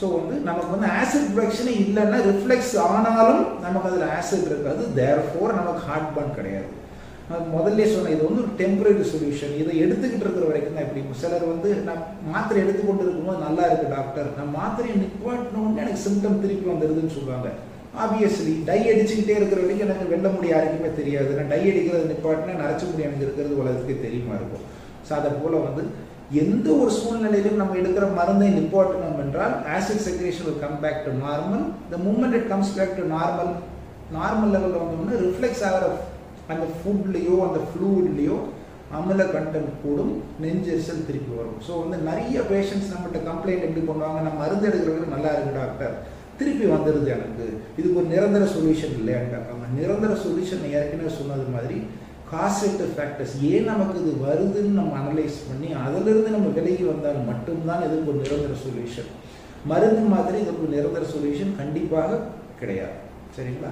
[0.00, 4.82] ஸோ வந்து நமக்கு வந்து ஆசிட் ப்ரொடக்ஷனே இல்லைன்னா ரிஃப்ளெக்ஸ் ஆனாலும் நமக்கு அதில் ஆசிட் இருக்காது.
[4.98, 6.68] தேர் ஃபோர் நமக்கு ஹார்ட் பர்ன் கிடையாது.
[7.30, 11.46] நான் முதல்ல சொன்னேன் இது வந்து ஒரு டெம்பரரி சொல்யூஷன் இதை எடுத்துக்கிட்டு இருக்கிற வரைக்கும் தான் எப்படி சிலர்
[11.52, 12.02] வந்து நான்
[12.32, 17.48] மாத்திரை எடுத்துக்கொண்டு இருக்கும்போது நல்லா இருக்கு டாக்டர் நான் மாத்திரையை நிப்பாட்டினோடனே எனக்கு சிம்டம் திருப்பி வந்துடுதுன்னு சொல்லுவாங்க
[18.04, 21.30] ஆப்வியஸ்லி டை அடிச்சுக்கிட்டே இருக்கிற வரைக்கும் எனக்கு வெள்ள முடி யாருக்குமே தெரியாது.
[21.36, 24.64] நான் டை அடிக்கிறது நிப்பாட்டினா நரைச்சு முடி எனக்கு இருக்கிறது உலகத்துக்கே தெரியுமா இருக்கும்.
[25.06, 25.82] ஸோ அதை போல் வந்து
[26.42, 31.64] எந்த ஒரு சூழ்நிலையிலும் நம்ம எடுக்கிற மருந்தை நிப்பாட்டணும் என்றால் acid secretion will come back to normal
[31.86, 33.52] இந்த moment it comes back to normal
[34.16, 35.86] normal லெவலில் வந்தோம்னா ரிஃப்ளெக்ஸ் ஆகிற
[36.52, 38.36] அந்த ஃபுட்லேயோ அந்த ஃப்ளூட்லேயோ
[38.96, 40.12] அமில கண்டென்ட் கூடும்
[40.42, 41.58] நெஞ்செரிச்சல் திருப்பி வரும்.
[41.66, 44.18] ஸோ வந்து நிறைய பேஷண்ட்ஸ் நம்மகிட்ட கம்ப்ளைண்ட் எப்படி பண்ணுவாங்க?
[44.26, 45.94] நம்ம மருந்து எடுக்கிறவங்க நல்லா இருக்கு டாக்டர்.
[46.40, 47.46] திருப்பி வந்துடுது எனக்கு.
[47.78, 51.78] இதுக்கு ஒரு நிரந்தர சொல்யூஷன் இல்லையான்னு கேட்பாங்க நிரந்தர சொல்யூஷன் ஏற்கனவே சொன்னது மாதிரி
[52.32, 58.10] காசெப்டிவ் ஃபேக்டர்ஸ் ஏன் நமக்கு இது வருதுன்னு நம்ம அனலைஸ் பண்ணி அதிலிருந்து நம்ம விலகி வந்தால் மட்டும்தான் இதுக்கு
[58.12, 59.10] ஒரு நிரந்தர சொல்யூஷன்
[59.72, 62.18] மருந்து மாதிரி இதுக்கு ஒரு நிரந்தர சொல்யூஷன் கண்டிப்பாக
[62.60, 62.96] கிடையாது.
[63.36, 63.70] சரிங்களா?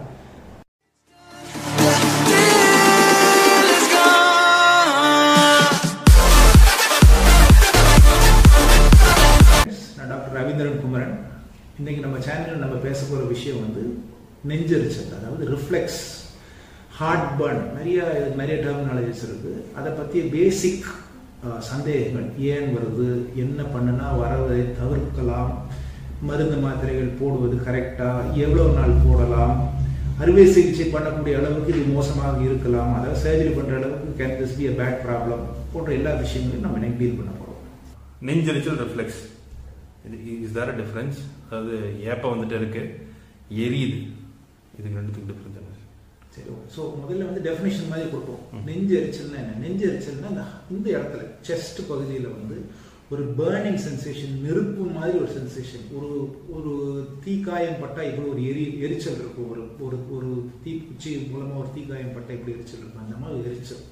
[12.15, 13.85] நம்ம சேனலில் நம்ம பேச போகிற விஷயம் வந்து
[14.51, 16.03] நெஞ்சரிச்சல் அதாவது ரிஃப்ளெக்ஸ்
[16.99, 17.99] ஹார்ட் பர்ன் நிறைய
[18.41, 19.53] நிறைய டெர்மினாலஜிஸ் இருக்கு.
[19.79, 20.87] அதை பற்றிய பேசிக்
[21.71, 22.29] சந்தேகங்கள்.
[22.53, 23.09] ஏன் வருது?
[23.45, 25.53] என்ன பண்ணுனா வரதை தவிர்க்கலாம்.
[26.31, 29.57] மருந்து மாத்திரைகள் போடுவது கரெக்டாக எவ்வளோ நாள் போடலாம்?
[30.23, 32.95] அறுவை சிகிச்சை பண்ணக்கூடிய அளவுக்கு இது மோசமாக இருக்கலாம்.
[32.99, 37.21] அதாவது சர்ஜரி பண்ணுற அளவுக்கு can this be a back problem போன்ற எல்லா விஷயங்களையும் நம்ம டீல்
[37.21, 37.63] பண்ண போகிறோம்
[38.31, 39.23] நெஞ்சரிச்சல் ரிஃப்ளெக்ஸ்
[40.09, 41.75] இது இஸ் தேர் டிஃப்ரென்ஸ் அதாவது
[42.11, 42.83] ஏப்பம் வந்துட்டு இருக்கு.
[43.65, 43.99] எரியுது.
[44.79, 45.73] இதுக்கு ரெண்டுத்துக்கு டிஃப்ரென்ஸ் என்ன
[46.35, 48.65] சரி ஸோ முதல்ல வந்து டெஃபினேஷன் மாதிரி கொடுப்போம்.
[48.69, 49.59] நெஞ்சு எரிச்சல்னா என்ன?
[49.65, 50.45] நெஞ்சு எரிச்சல்னா இந்த
[50.77, 52.57] இந்த இடத்துல செஸ்ட் பகுதியில் வந்து
[53.13, 56.09] ஒரு பேர்னிங் சென்சேஷன் நெருப்பு மாதிரி ஒரு சென்சேஷன் ஒரு
[56.57, 56.73] ஒரு
[57.25, 59.51] தீக்காயம் பட்டா இப்படி ஒரு எரி எரிச்சல் இருக்கும்.
[59.51, 60.31] ஒரு ஒரு ஒரு
[60.65, 63.05] தீக்குச்சி மூலமாக ஒரு தீக்காயம் பட்டா இப்படி எரிச்சல் இருக்கும்.
[63.05, 63.85] அந்த மாதிரி எரிச்சல்.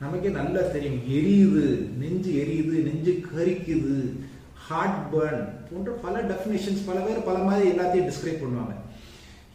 [0.00, 1.00] நமக்கே நல்லா தெரியும்.
[1.18, 1.64] எரியுது.
[2.02, 2.76] நெஞ்சு எரியுது.
[2.88, 3.96] நெஞ்சு கரிக்குது.
[4.68, 8.74] ஹார்ட் பர்ன் போன்ற பல டெஃபினேஷன்ஸ் பல பேர் பல மாதிரி எல்லாத்தையும் டிஸ்கிரைப் பண்ணுவாங்க.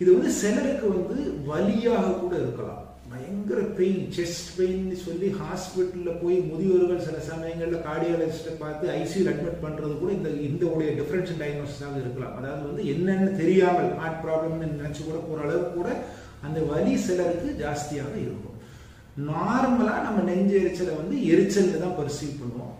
[0.01, 1.17] இது வந்து சிலருக்கு வந்து
[1.51, 2.81] வலியாக கூட இருக்கலாம்.
[3.11, 9.93] பயங்கர பெயின் செஸ்ட் பெயின் சொல்லி ஹாஸ்பிட்டலில் போய் முதியோர்கள் சில சமயங்களில் கார்டியாலஜிஸ்ட்டை பார்த்து ஐசியூவில் அட்மிட் பண்ணுறது
[10.01, 12.35] கூட இந்த இந்த உடைய டிஃபரன்ஷியல் டயக்னோசிஸாக இருக்கலாம்.
[12.39, 15.89] அதாவது வந்து என்னென்னு தெரியாமல் ஹார்ட் ப்ராப்ளம்னு நினச்சி கூட போகிற அளவுக்கு கூட
[16.47, 18.57] அந்த வலி சிலருக்கு ஜாஸ்தியாக இருக்கும்.
[19.31, 22.75] நார்மலாக நம்ம நெஞ்சு எரிச்சலை வந்து எரிச்சல்னு தான் பர்சீவ் பண்ணுவோம்.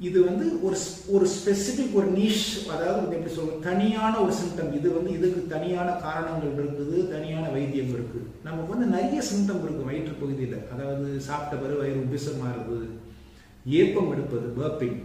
[0.00, 0.78] இது வந்து ஒரு
[1.14, 5.88] ஒரு ஸ்பெசிபிக் ஒரு நீஷ் அதாவது வந்து எப்படி சொல்றது தனியான ஒரு சிம்டம் இது வந்து இதுக்கு தனியான
[6.06, 8.20] காரணங்கள் இருக்குது தனியான வைத்தியம் இருக்கு.
[8.48, 10.58] நமக்கு வந்து நிறைய சிம்டம் இருக்கு வயிற்று பகுதியில்.
[10.74, 12.88] அதாவது சாப்பிட்ட பிறகு வயிறு உபிசமா இருக்குது
[13.80, 15.00] ஏப்பம் எடுப்பது பர்பிங்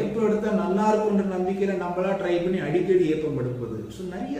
[0.00, 3.78] ஏப்பம் எடுத்தா நல்லா இருக்கும்ன்ற நம்பிக்கையில நம்மளா ட்ரை பண்ணி அடிக்கடி ஏப்பம் எடுப்பது.
[3.96, 4.36] ஸோ நிறைய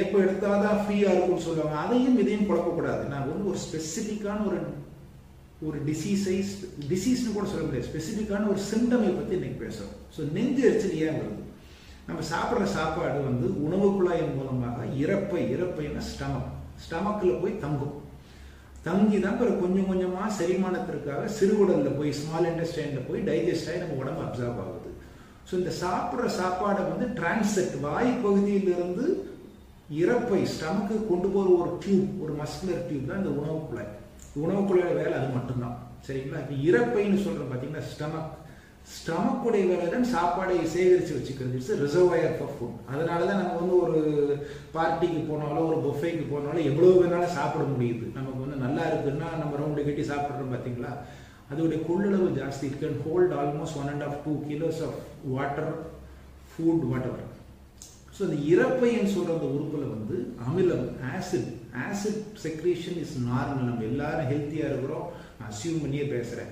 [0.00, 1.76] ஏப்பம் எடுத்தாதான் ஃப்ரீயா இருக்கும்னு சொல்லுவாங்க.
[1.84, 3.04] அதையும் இதையும் குழப்பக்கூடாது.
[3.12, 4.60] நான் வந்து ஒரு ஸ்பெசிபிக்கான ஒரு
[5.66, 6.34] ஒரு டிசீஸை
[6.90, 7.88] டிசீஸ்னு கூட சொல்ல முடியாது.
[7.90, 11.44] ஸ்பெசிஃபிக்கான ஒரு சிம்டமை பற்றி இன்னைக்கு பேசுகிறோம் ஸோ நெஞ்சு எரிச்சல் ஏன் வருது?
[12.08, 16.52] நம்ம சாப்பிட்ற சாப்பாடு வந்து உணவு குழாயின் மூலமாக இறப்பை இறப்பைன்னா ஸ்டமக்
[16.84, 17.96] ஸ்டமக்கில் போய் தங்கும்.
[18.86, 24.22] தங்கி தான் பிறகு கொஞ்சம் கொஞ்சமாக செரிமானத்திற்காக சிறுகுடலில் போய் ஸ்மால் இண்டஸ்டைனில் போய் டைஜஸ்ட் ஆகி நம்ம உடம்பு
[24.26, 24.90] அப்சர்வ் ஆகுது.
[25.48, 29.06] ஸோ இந்த சாப்பிட்ற சாப்பாடை வந்து டிரான்செட் வாய் பகுதியிலிருந்து
[30.02, 33.92] இறப்பை ஸ்டமக்கு கொண்டு போகிற ஒரு டியூப் ஒரு மஸ்குலர் டியூப் தான் இந்த உணவு குழாய்.
[34.42, 35.76] உணவுக்குள்ள வேலை அது மட்டும்தான்.
[36.06, 36.42] சரிங்களா?
[36.42, 38.34] இப்போ இறப்பைன்னு சொல்கிறோம் பார்த்தீங்கன்னா ஸ்டமக்
[38.96, 41.56] ஸ்டமக்குடைய வேலை தான் சாப்பாடை சேகரித்து வச்சுக்கிறது.
[41.58, 43.98] இட்ஸ் ரிசர்வயர் ஃபார் ஃபுட் அதனால தான் நம்ம வந்து ஒரு
[44.76, 48.06] பார்ட்டிக்கு போனாலோ ஒரு பொஃபேக்கு போனாலோ எவ்வளோ வேணாலும் சாப்பிட முடியுது.
[48.18, 50.92] நமக்கு வந்து நல்லா இருக்குன்னா நம்ம ரவுண்டு கட்டி சாப்பிட்றோம் பார்த்தீங்களா
[51.52, 54.98] அதோடைய கொள்ளளவு ஜாஸ்தி it can hold almost one and half two kilos of
[55.34, 55.72] water
[56.52, 57.27] food whatever
[58.18, 61.50] so இந்த இறப்பைன்னு சொல்கிற அந்த உறுப்பில் வந்து அமிலம் acid
[61.88, 65.04] acid secretion is normal நம்ம எல்லாரும் ஹெல்த்தியாக இருக்கிறோம்.
[65.48, 66.50] அசியூம் பண்ணியே பேசுகிறேன்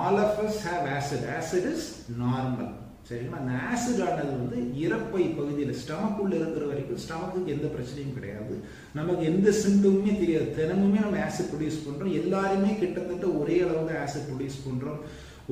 [0.00, 1.86] all of us have acid acid is
[2.24, 2.72] normal
[3.08, 3.40] சரிங்களா?
[3.40, 8.54] அந்த ஆசிட் ஆனது வந்து இறப்பை பகுதியில் ஸ்டமக்குள்ள இருக்கிற வரைக்கும் ஸ்டமக்குக்கு எந்த பிரச்சனையும் கிடையாது.
[8.98, 10.48] நமக்கு எந்த சிம்டமுமே தெரியாது.
[10.58, 15.00] தினமுமே நம்ம ஆசிட் ப்ரொடியூஸ் பண்ணுறோம் எல்லாருமே கிட்டத்தட்ட ஒரே அளவு ஆசிட் ப்ரொடியூஸ் பண்ணுறோம்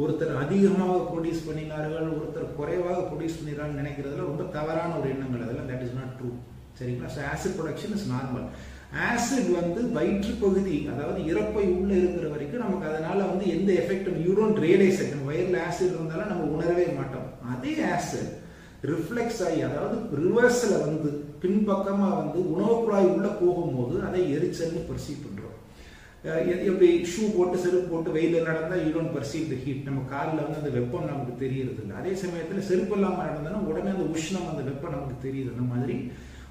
[0.02, 5.44] ஒருத்தர் அதிகமாக ப்ரொடியூஸ் பண்ணினார்கள் ஒருத்தர் குறைவாக ப்ரொடியூஸ் பண்ணிடுறாங்கன்னு நினைக்கிறதுல ரொம்ப தவறான ஒரு எண்ணங்கள்.
[5.44, 6.30] அதெல்லாம் தட் இஸ் நாட் ட்ரூ
[6.78, 7.10] சரிங்களா?
[7.16, 8.46] So acid production is normal
[9.10, 14.60] acid வந்து வயிற்றுப்பகுதி அதாவது இறப்பை உள்ளே இருக்கிற வரைக்கும் நமக்கு அதனால வந்து எந்த எஃபெக்டும் யூ டோன்ட்
[14.66, 17.28] ரியலைஸ் இட் வயிறில் ஆசிட் இருந்தாலும் நம்ம உணரவே மாட்டோம்.
[17.54, 18.32] அதே ஆசிட்
[18.92, 21.10] ரிஃப்ளெக்ஸ் ஆகி அதாவது ரிவர்ஸில் வந்து
[21.42, 25.24] பின்பக்கமாக வந்து உணவு குழாய் உள்ளே போகும்போது அதை எரிச்சல்னு பர்சீவ்
[26.24, 26.36] Uh,
[26.68, 30.60] எப்படி ஷூ போட்டு செருப்பு போட்டு வெயில் நடந்தால் you don't perceive the heat நம்ம காலில் வந்து
[30.60, 31.94] அந்த வெப்பம் நமக்கு தெரியறது இல்லை.
[32.00, 35.50] அதே சமயத்தில் செருப்பு இல்லாமல் நடந்தோன்னா உடனே அந்த உஷ்ணம் அந்த வெப்பம் நமக்கு தெரியுது.
[35.54, 35.96] அந்த மாதிரி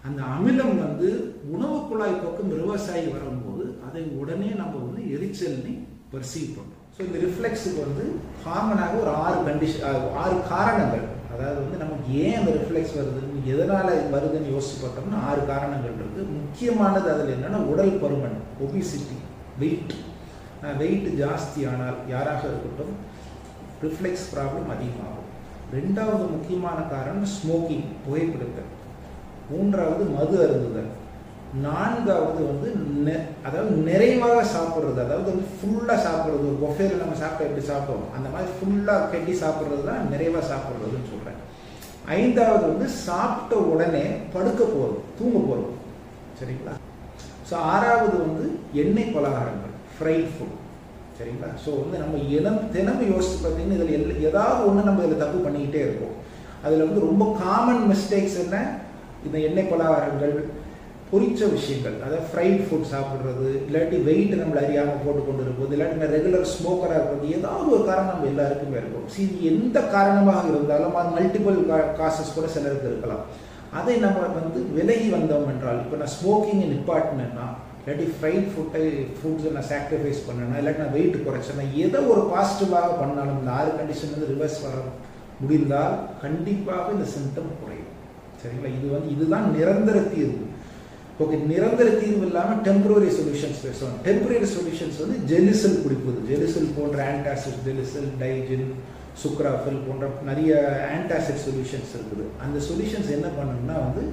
[0.10, 1.08] அந்த அமிலம் வந்து
[1.56, 5.74] உணவு குழாய் பக்கம் ரிவர்ஸ் வரும்போது அதை உடனே நம்ம வந்து எரிச்சல்னு
[6.14, 6.86] பர்சீவ் பண்ணுறோம்.
[6.96, 8.06] ஸோ இந்த ரிஃப்ளெக்ஸுக்கு வந்து
[8.46, 9.84] காமனாக ஒரு ஆறு கண்டிஷன்
[10.24, 11.06] ஆறு காரணங்கள்.
[11.34, 17.08] அதாவது வந்து நமக்கு ஏன் அந்த ரிஃப்ளெக்ஸ் வருதுன்னு எதனால் வருதுன்னு யோசிச்சு பார்த்தோம்னா ஆறு காரணங்கள் இருக்குது முக்கியமானது
[17.16, 19.18] அதில் என்னென்னா உடல் பருமன் ஒபிசிட்டி
[19.60, 19.94] வெயிட்
[20.78, 22.94] வெயிட் ஜாஸ்தியானால் யாராக இருக்கட்டும்
[23.84, 25.22] ரிஃப்ளெக்ஸ் ப்ராப்ளம் அதிகமாகும்.
[25.74, 28.72] ரெண்டாவது முக்கியமான காரணம் ஸ்மோக்கிங் புகைப்பிடித்தல்.
[29.50, 30.92] மூன்றாவது மது அருந்துதல்.
[31.62, 32.76] நான்காவது வந்து
[33.12, 38.16] நெ- அதாவது நிறைவாக சாப்பிட்றது அதாவது வந்து ஃபுல்லாக சாப்பிட்றது ஒரு பொஃபேல நம்ம சாப்பிட்டா எப்படி சாப்பிடுவோம்?
[38.16, 41.42] அந்த மாதிரி ஃபுல்லாக கட்டி சாப்பிட்றது தான் நிறைவாக சாப்பிட்றதுன்னு சொல்கிறேன்
[42.08, 45.74] ஐந்தாவது வந்து சாப்பிட்ட உடனே படுக்க போகிறோம் தூங்க போகிறோம்
[46.40, 46.83] சரிங்களா?
[47.50, 48.46] ஸோ ஆறாவது வந்து
[48.84, 50.58] எண்ணெய் பலகாரங்கள் ஃப்ரைட் ஃபுட்
[51.18, 51.50] சரிங்களா?
[51.64, 55.82] ஸோ வந்து நம்ம இனம் தினமும் யோசிச்சு பார்த்தீங்கன்னா இதில் எல் ஏதாவது ஒன்று நம்ம இதில் தப்பு பண்ணிக்கிட்டே
[55.88, 56.16] இருக்கோம்
[56.66, 58.58] அதில் வந்து ரொம்ப காமன் மிஸ்டேக்ஸ் என்ன?
[59.28, 60.36] இந்த எண்ணெய் பலகாரங்கள்
[61.12, 61.96] பொரிச்ச விஷயங்கள்.
[62.06, 66.98] அதாவது ஃப்ரைட் ஃபுட் சாப்பிட்றது இல்லாட்டி வெயிட் நம்மளை அறியாமல் போட்டு கொண்டு இருப்பது இல்லாட்டி நம்ம ரெகுலர் ஸ்மோக்கராக
[67.00, 69.08] இருக்கிறது ஏதாவது ஒரு காரணம் நம்ம எல்லாருக்குமே இருக்கும்.
[69.16, 71.60] சரி எந்த காரணமாக இருந்தாலும் அது மல்டிபிள்
[72.00, 73.26] காசஸ் கூட சிலருக்கு இருக்கலாம்.
[73.80, 77.46] அதை நம்ம வந்து விலகி வந்தோம் என்றால் இப்போ நான் ஸ்மோக்கிங்கை நிப்பாட்டினேன்னா
[77.80, 78.84] இல்லாட்டி ஃப்ரைட் ஃபுட்டை
[79.18, 84.14] ஃபுட்ஸை நான் சாக்ரிஃபைஸ் பண்ணேன்னா இல்லாட்டி நான் வெயிட் குறைச்சேன்னா எதை ஒரு பாசிட்டிவாக பண்ணாலும் இந்த ஆறு கண்டிஷன்
[84.16, 84.78] வந்து ரிவர்ஸ் வர
[85.42, 87.90] முடிந்தால் கண்டிப்பாக இந்த சிம்டம் குறையும்.
[88.42, 88.70] சரிங்களா?
[88.78, 90.40] இது வந்து இதுதான் நிரந்தர தீர்வு.
[91.24, 93.98] ஓகே நிரந்தர தீர்வு இல்லாமல் டெம்பரரி சொல்யூஷன்ஸ் பேசுவோம்.
[94.08, 96.20] டெம்பரரி சொல்யூஷன்ஸ் வந்து ஜெலிசல் குடிப்பது.
[96.32, 98.68] ஜெலிசல் போன்ற ஆன்டாசிட் ஜெலிசல் டைஜின்
[99.22, 100.52] சுக்ராஃபில் போன்ற நிறைய
[100.94, 102.26] ஆன்டாசிட் சொல்யூஷன்ஸ் இருக்குது.
[102.46, 104.04] அந்த சொல்யூஷன்ஸ் என்ன பண்ணணும்னா வந்து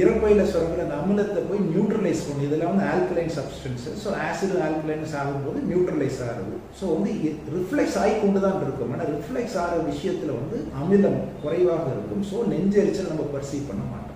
[0.00, 5.58] இறப்பையில் சுரக்கிற அந்த அமிலத்தை போய் நியூட்ரலைஸ் பண்ணும் இதெல்லாம் வந்து alkaline substance so acid alkalines ஆகும்போது
[5.70, 6.54] நியூட்ரலைஸ் ஆகுது.
[6.78, 7.10] ஸோ வந்து
[7.56, 8.92] ரிஃப்ளெக்ஸ் ஆகி கொண்டு தான் இருக்கும்.
[8.94, 12.22] ஆனால் ரிஃப்ளெக்ஸ் ஆகிற விஷயத்தில் வந்து அமிலம் குறைவாக இருக்கும்.
[12.30, 14.11] ஸோ நெஞ்செரிச்சல் நம்ம பர்சீவ் பண்ண மாட்டோம்.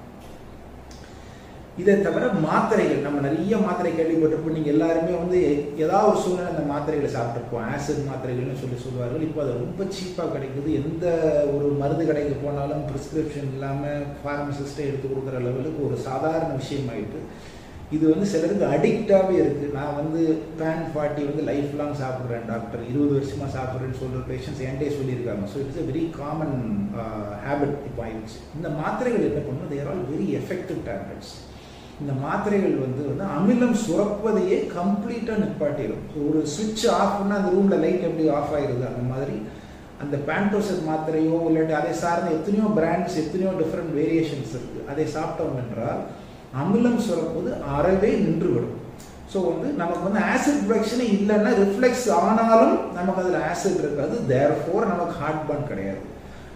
[1.81, 4.57] இதை தவிர மாத்திரைகள் நம்ம நிறைய மாத்திரை கேள்விப்பட்டிருப்போம்.
[4.59, 5.39] நீங்கள் எல்லாருமே வந்து
[5.85, 10.69] ஏதாவது ஒரு சூழ்நிலை அந்த மாத்திரைகளை சாப்பிட்ருப்போம் ஆசிட் மாத்திரைகள்னு சொல்லி சொல்லுவார்கள் இப்போ அது ரொம்ப சீப்பாக கிடைக்குது.
[10.83, 11.07] எந்த
[11.55, 17.21] ஒரு மருந்து கடைக்கு போனாலும் ப்ரிஸ்கிரிப்ஷன் இல்லாமல் ஃபார்மசிஸ்ட்டை எடுத்து கொடுக்குற லெவலுக்கு ஒரு சாதாரண விஷயமாயிட்டு
[17.97, 20.23] இது வந்து சிலருக்கு அடிக்டாகவே இருக்குது நான் வந்து
[20.61, 25.45] பேன் ஃபார்ட்டி வந்து லைஃப் லாங் சாப்பிட்றேன் டாக்டர் இருபது வருஷமாக சாப்பிட்றேன்னு சொல்கிற பேஷண்ட்ஸ் என்கிட்டே சொல்லியிருக்காங்க.
[25.53, 26.57] So it's a very common
[27.45, 31.35] habit இப்போ ஆயிடுச்சு இந்த மாத்திரைகள் என்ன பண்ணணும் they're all very effective tablets
[32.01, 38.07] இந்த மாத்திரைகள் வந்து வந்து அமிலம் சுரப்பதையே கம்ப்ளீட்டாக நிப்பாட்டிடும் ஒரு சுவிட்ச் ஆஃப் பண்ணால் அந்த ரூமில் லைட்
[38.09, 39.37] எப்படி ஆஃப் ஆகிருது அந்த மாதிரி
[40.05, 46.03] அந்த பேண்டோசட் மாத்திரையோ இல்லாட்டி அதை சார்ந்த எத்தனையோ பிராண்ட்ஸ் எத்தனையோ டிஃப்ரெண்ட் வேரியேஷன்ஸ் இருக்குது அதை சாப்பிட்டோம் என்றால்
[46.63, 48.77] அமிலம் சுரப்பது அறவே நின்றுவிடும்.
[49.33, 54.15] ஸோ வந்து நமக்கு வந்து ஆசிட் ப்ரொடக்ஷனே இல்லைன்னா ரிஃப்ளெக்ஸ் ஆனாலும் நமக்கு அதில் ஆசிட் இருக்காது.
[54.33, 56.03] தேர் ஃபோர் நமக்கு ஹார்ட் பர்ன் கிடையாது.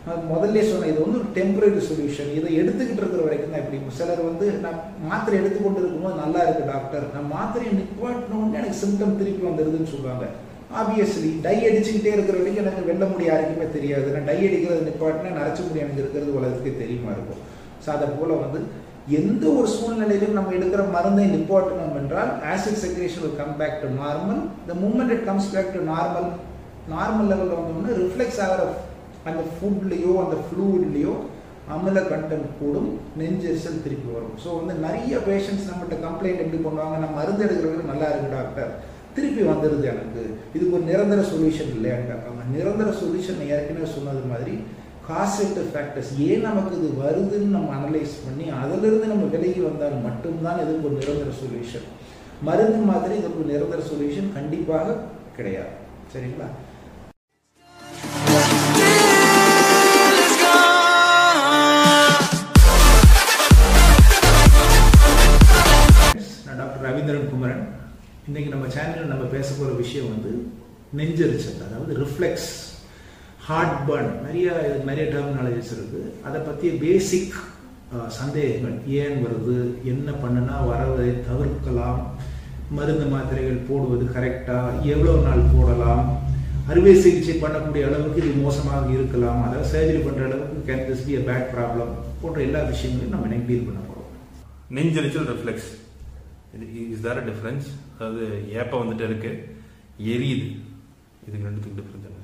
[0.07, 4.23] நான் முதல்ல சொன்னேன் இது வந்து ஒரு டெம்பரரி சொல்யூஷன் இதை எடுத்துக்கிட்டு இருக்கிற வரைக்கும் தான் இப்படி சிலர்
[4.29, 9.93] வந்து நான் மாத்திரை எடுத்துக்கொண்டு இருக்கும்போது நல்லா இருக்கு டாக்டர் நான் மாத்திரையை நிப்பாட்டினோடனே எனக்கு சிம்டம் திருப்பி வந்துடுதுன்னு
[9.95, 10.27] சொல்லுவாங்க.
[10.81, 14.09] ஆப்வியஸ்லி டை அடிச்சுக்கிட்டே இருக்கிற வரைக்கும் எனக்கு வெல்ல முடி யாருக்குமே தெரியாது.
[14.15, 17.41] நான் டை அடிக்கிறது நிப்பாட்டினா நரைச்ச முடி எனக்கு இருக்கிறது உலகத்துக்கே தெரியுமா இருக்கும்.
[17.85, 18.61] ஸோ அதை போல் வந்து
[19.21, 24.43] எந்த ஒரு சூழ்நிலையிலும் நம்ம எடுக்கிற மருந்தை நிப்பாட்டணும் என்றால் acid secretion will come back to normal
[24.69, 26.29] the moment it comes back to normal
[26.95, 28.63] normal லெவலில் வந்தோம்னா ரிஃப்ளெக்ஸ் ஆகிற
[29.29, 31.15] அந்த ஃபுட்லேயோ அந்த ஃப்ளூட்லேயோ
[31.75, 34.37] அமில கண்டென்ட் கூடும் நெஞ்செரிச்சல் திருப்பி வரும்.
[34.43, 36.97] ஸோ வந்து நிறைய பேஷண்ட்ஸ் நம்மகிட்ட கம்ப்ளைண்ட் எப்படி பண்ணுவாங்க?
[37.03, 38.73] நான் மருந்து எடுக்கிறவங்க நல்லா இருக்கு டாக்டர்
[39.17, 40.23] திருப்பி வந்துடுது எனக்கு.
[40.55, 44.55] இதுக்கு ஒரு நிரந்தர சொல்யூஷன் இல்லையான்னு கேட்பாங்க நிரந்தர சொல்யூஷன் ஏற்கனவே சொன்னது மாதிரி
[45.09, 50.87] காசெட்டு ஃபேக்டர்ஸ் ஏன் நமக்கு இது வருதுன்னு நம்ம அனலைஸ் பண்ணி அதிலிருந்து நம்ம விலகி வந்தால் மட்டும்தான் இதுக்கு
[50.89, 51.87] ஒரு நிரந்தர சொல்யூஷன்
[52.49, 54.99] மருந்து மாதிரி இதுக்கு ஒரு நிரந்தர சொல்யூஷன் கண்டிப்பாக
[55.39, 55.73] கிடையாது.
[56.13, 56.49] சரிங்களா?
[69.37, 70.33] பேச போகிற விஷயம் வந்து
[70.99, 72.51] நெஞ்சரிச்சல் அதாவது ரிஃப்ளெக்ஸ்
[73.49, 74.49] ஹார்ட் பர்ன் நிறைய
[74.89, 77.39] நிறைய டெர்மினாலஜிஸ் இருக்குது அதை பற்றிய பேசிக்
[78.19, 78.75] சந்தேகங்கள்.
[79.03, 79.57] ஏன் வருது?
[79.93, 82.01] என்ன பண்ணுனா வரதை தவிர்க்கலாம்.
[82.77, 86.05] மருந்து மாத்திரைகள் போடுவது கரெக்டாக எவ்வளோ நாள் போடலாம்?
[86.71, 89.41] அறுவை சிகிச்சை பண்ணக்கூடிய அளவுக்கு இது மோசமாக இருக்கலாம்.
[89.47, 93.49] அதாவது சர்ஜரி பண்ணுற அளவுக்கு can this be a bad problem போன்ற எல்லா விஷயங்களையும் நம்ம இன்னைக்கு
[93.51, 94.11] டீல் பண்ண போகிறோம்
[94.79, 95.71] நெஞ்சரிச்சல் ரிஃப்ளெக்ஸ்
[96.95, 97.67] இஸ் தேர் டிஃப்ரென்ஸ்
[97.99, 98.25] அதாவது
[98.61, 99.33] ஏப்பம் வந்துட்டு இருக்கு
[100.15, 100.49] எரியுது.
[101.27, 102.19] இதுக்கு ரெண்டுத்துக்கு டிஃப்ரென்ஸ் என்ன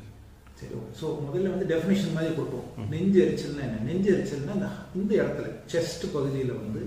[0.60, 2.88] சரி ஸோ முதல்ல வந்து டெஃபினேஷன் மாதிரி கொடுப்போம்.
[2.92, 3.82] நெஞ்சு எரிச்சல்னா என்ன?
[3.88, 6.82] நெஞ்சு எரிச்சல்னா இந்த இடத்துல செஸ்ட் பகுதியில் வந்து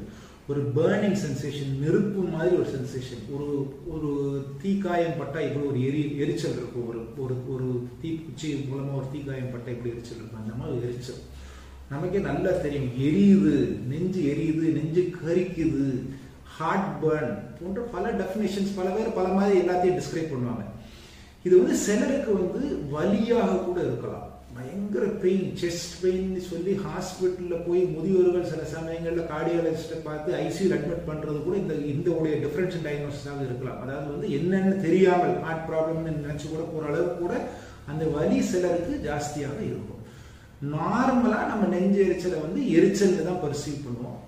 [0.51, 3.47] ஒரு பேர்னிங் சென்சேஷன் நெருப்பு மாதிரி ஒரு சென்சேஷன் ஒரு
[3.93, 4.11] ஒரு
[4.63, 6.87] தீக்காயம் பட்டா இப்படி ஒரு எரி எரிச்சல் இருக்கும்.
[6.87, 7.67] ஒரு ஒரு ஒரு
[8.03, 10.41] தீக்குச்சி மூலமா ஒரு தீக்காயம் பட்டா இப்படி எரிச்சல் இருக்கும்.
[10.43, 11.21] அந்த மாதிரி எரிச்சல்.
[11.91, 12.89] நமக்கே நல்லா தெரியும்.
[13.07, 13.53] எரியுது.
[13.91, 14.65] நெஞ்சு எரியுது.
[14.79, 15.85] நெஞ்சு கரிக்குது.
[16.57, 20.65] ஹார்ட் பர்ன் போன்ற பல டெஃபினேஷன்ஸ் பல பேர் பல மாதிரி எல்லாத்தையும் டிஸ்கிரைப் பண்ணுவாங்க.
[21.47, 22.61] இது வந்து சிலருக்கு வந்து
[22.95, 24.25] வலியாக கூட இருக்கலாம்.
[24.55, 31.39] பயங்கர பெயின் செஸ்ட் பெயின் சொல்லி ஹாஸ்பிட்டலில் போய் முதியோர்கள் சில சமயங்களில் கார்டியாலஜிஸ்ட்டை பார்த்து ஐசியூ அட்மிட் பண்ணுறது
[31.45, 33.79] கூட இந்த இந்த உடைய டிஃபரன்ஷியல் டயக்னோசிஸாக இருக்கலாம்.
[33.83, 37.35] அதாவது வந்து என்னென்னு தெரியாமல் ஹார்ட் ப்ராப்ளம்னு நினச்சி கூட போகிற அளவுக்கு கூட
[37.91, 40.03] அந்த வலி சிலருக்கு ஜாஸ்தியாக இருக்கும்.
[40.75, 44.19] நார்மலாக நம்ம நெஞ்சு எரிச்சலை வந்து எரிச்சல்னு தான் பர்சீவ் பண்ணுவோம்.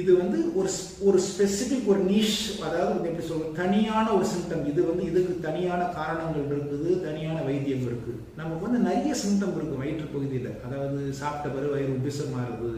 [0.00, 0.70] இது வந்து ஒரு
[1.08, 5.82] ஒரு ஸ்பெசிபிக் ஒரு நீஷ் அதாவது வந்து எப்படி சொல்றோம் தனியான ஒரு சிம்டம் இது வந்து இதுக்கு தனியான
[5.98, 8.12] காரணங்கள் இருக்குது தனியான வைத்தியம் இருக்கு.
[8.40, 10.52] நமக்கு வந்து நிறைய சிம்டம் இருக்கு வயிற்று பகுதியில்.
[10.66, 12.72] அதாவது சாப்பிட்ட பிறகு வயிறு உபிசமாறுது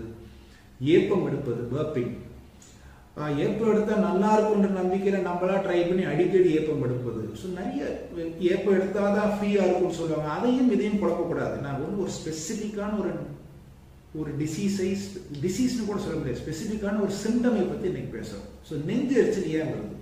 [0.97, 2.15] ஏப்பம் எடுப்பது பர்பிங்
[3.45, 7.23] ஏப்பம் எடுத்தால் நல்லா இருக்கும்ன்ற நம்பிக்கையில் நம்மளா ட்ரை பண்ணி அடிக்கடி ஏப்பம் எடுப்பது.
[7.41, 7.83] ஸோ நிறைய
[8.53, 10.29] ஏப்பம் எடுத்தால் தான் ஃப்ரீயாக இருக்கும்னு சொல்லுவாங்க.
[10.37, 11.57] அதையும் இதையும் குழப்பக்கூடாது.
[11.65, 13.13] நான் வந்து ஒரு ஸ்பெசிஃபிக்கான ஒரு
[14.19, 14.89] ஒரு டிசீஸை
[15.45, 16.41] டிசீஸ்னு கூட சொல்ல முடியாது.
[16.43, 19.97] ஸ்பெசிஃபிக்கான ஒரு சிம்டமை பற்றி இன்னைக்கு பேசுகிறோம் ஸோ நெஞ்சு எரிச்சல் ஏன் வருது?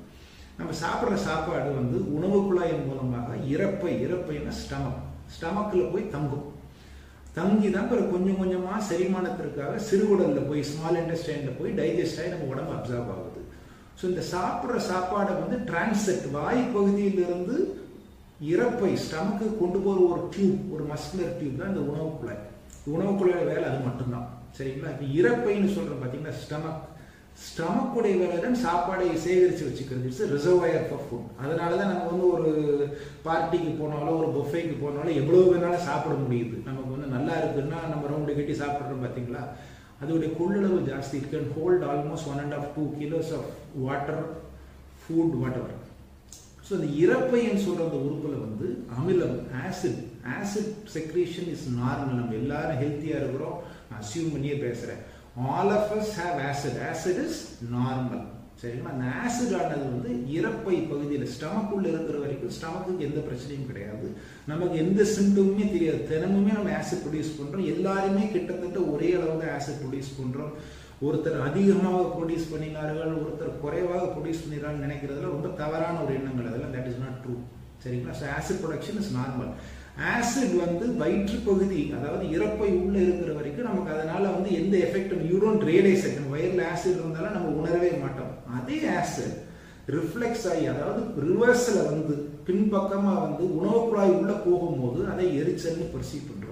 [0.58, 5.02] நம்ம சாப்பிட்ற சாப்பாடு வந்து உணவு குழாயின் மூலமாக இறப்பை இறப்பைன்னா ஸ்டமக்
[5.34, 6.46] ஸ்டமக்கில் போய் தங்கும்.
[7.38, 12.74] தங்கி தான் பிறகு கொஞ்சம் கொஞ்சமாக செரிமானத்திற்காக சிறுகுடலில் போய் ஸ்மால் இன்டெஸ்டைனில் போய் டைஜஸ்ட் ஆகி நம்ம உடம்பு
[12.76, 13.40] அப்சர்வ் ஆகுது.
[13.98, 17.56] ஸோ இந்த சாப்பிட்ற சாப்பாடை வந்து டிரான்செட் வாய் பகுதியிலிருந்து
[18.52, 22.42] இறப்பை ஸ்டமக்கு கொண்டு போகிற ஒரு டியூப் ஒரு மஸ்குலர் டியூப் தான் இந்த உணவு குழாய்
[22.94, 24.26] உணவுக்குள்ள வேலை அது மட்டும்தான்.
[24.58, 24.92] சரிங்களா?
[24.94, 26.84] இப்போ இறப்பைன்னு சொல்கிறோம் பார்த்தீங்கன்னா ஸ்டமக்.
[27.46, 30.08] ஸ்டமக்குடைய வேலை தான் சாப்பாடை சேகரித்து வச்சுக்கிறது.
[30.10, 32.50] இட்ஸ் ரிசர்வயர் ஃபார் ஃபுட் அதனால தான் நம்ம வந்து ஒரு
[33.26, 36.56] பார்ட்டிக்கு போனாலோ ஒரு பொஃபேக்கு போனாலும் எவ்வளோ வேணாலும் சாப்பிட முடியுது.
[36.68, 39.42] நமக்கு வந்து நல்லா இருக்குன்னா நம்ம ரவுண்டு கட்டி சாப்பிட்றோம் பார்த்தீங்களா
[40.02, 43.50] அதோடைய கொள்ளளவு ஜாஸ்தி it can hold almost one and half two kilos of
[43.84, 44.24] water
[45.02, 45.76] food whatever
[46.66, 50.00] so இந்த இறப்பைன்னு சொல்கிற அந்த உறுப்பில் வந்து அமிலம் acid
[50.38, 53.58] acid secretion is normal நம்ம எல்லாரும் ஹெல்த்தியாக இருக்கிறோம்.
[53.88, 55.02] நான் அசியூம் பண்ணியே பேசுகிறேன்
[55.56, 57.42] all of us have acid acid is
[57.74, 58.24] normal
[58.60, 58.92] சரிங்களா?
[58.94, 64.06] அந்த ஆசிட் ஆனது வந்து இறப்பை பகுதியில் ஸ்டமக்குள்ள இருக்கிற வரைக்கும் ஸ்டமக்குக்கு எந்த பிரச்சனையும் கிடையாது.
[64.50, 66.00] நமக்கு எந்த சிம்டமுமே தெரியாது.
[66.12, 70.54] தினமுமே நம்ம ஆசிட் ப்ரொடியூஸ் பண்ணுறோம் எல்லாருமே கிட்டத்தட்ட ஒரே அளவு தான் ஆசிட் ப்ரொடியூஸ் பண்ணுறோம்
[71.00, 76.88] ஒருத்தர் அதிகமாக ப்ரொடியூஸ் பண்ணினார்கள் ஒருத்தர் குறைவாக ப்ரொடியூஸ் பண்ணிடுறான்னு நினைக்கிறதுல ரொம்ப தவறான ஒரு எண்ணங்கள் அதெல்லாம் தட்
[76.90, 77.34] இஸ் நாட் ட்ரூ
[77.82, 78.14] சரிங்களா?
[78.20, 79.50] So acid production is normal
[80.12, 85.36] acid வந்து வயிற்று பகுதி அதாவது இறப்பை உள்ளே இருக்கிற வரைக்கும் நமக்கு அதனால வந்து எந்த எஃபெக்டும் யூ
[85.44, 88.32] டோன்ட் ரியலைஸ் நம்ம வயிறில் ஆசிட் இருந்தாலும் நம்ம உணரவே மாட்டோம்.
[88.58, 89.36] அதே ஆசிட்
[89.96, 92.14] ரிஃப்ளெக்ஸ் ஆகி அதாவது ரிவர்ஸில் வந்து
[92.46, 94.14] பின்பக்கமாக வந்து உணவு குழாய்
[94.46, 96.45] போகும்போது அதை எரிச்சல்னு பர்சீவ் பண்ணுறோம்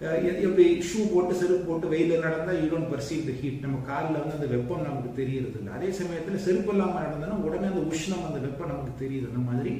[0.00, 4.36] எப்படி ஷூ போட்டு செருப்பு போட்டு வெயிலில் நடந்தால் you don't perceive the heat நம்ம காலில் வந்து
[4.36, 8.70] அந்த வெப்பம் நமக்கு தெரியறது இல்லை அதே சமயத்தில் செருப்பு இல்லாமல் நடந்தோன்னா உடனே அந்த உஷ்ணம் அந்த வெப்பம்
[8.72, 9.26] நமக்கு தெரியுது.
[9.30, 9.72] அந்த மாதிரி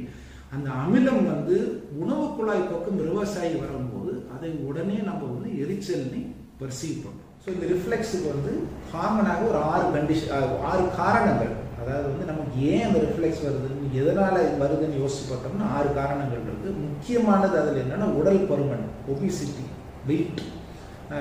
[0.57, 1.57] அந்த அமிலம் வந்து
[2.03, 6.21] உணவு குழாய் பக்கம் விவசாயி வரும்போது அதை உடனே நம்ம வந்து எரிச்சல்னு
[6.61, 7.31] பர்சீவ் பண்ணுறோம்.
[7.45, 8.53] ஸோ இந்த ரிஃப்ளெக்ஸுக்கு வந்து
[8.93, 10.35] காமனாக ஒரு ஆறு கண்டிஷன்
[10.71, 11.55] ஆறு காரணங்கள்.
[11.81, 17.57] அதாவது வந்து நமக்கு ஏன் அந்த ரிஃப்ளெக்ஸ் வருதுன்னு எதனால் வருதுன்னு யோசிச்சு பார்த்தோம்னா ஆறு காரணங்கள் இருக்குது முக்கியமானது
[17.63, 19.65] அதில் என்னென்னா உடல் பருமன் ஒபிசிட்டி
[20.09, 20.43] வெயிட்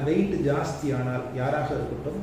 [0.07, 2.21] வெயிட் ஜாஸ்தியானால் யாராக இருக்கட்டும்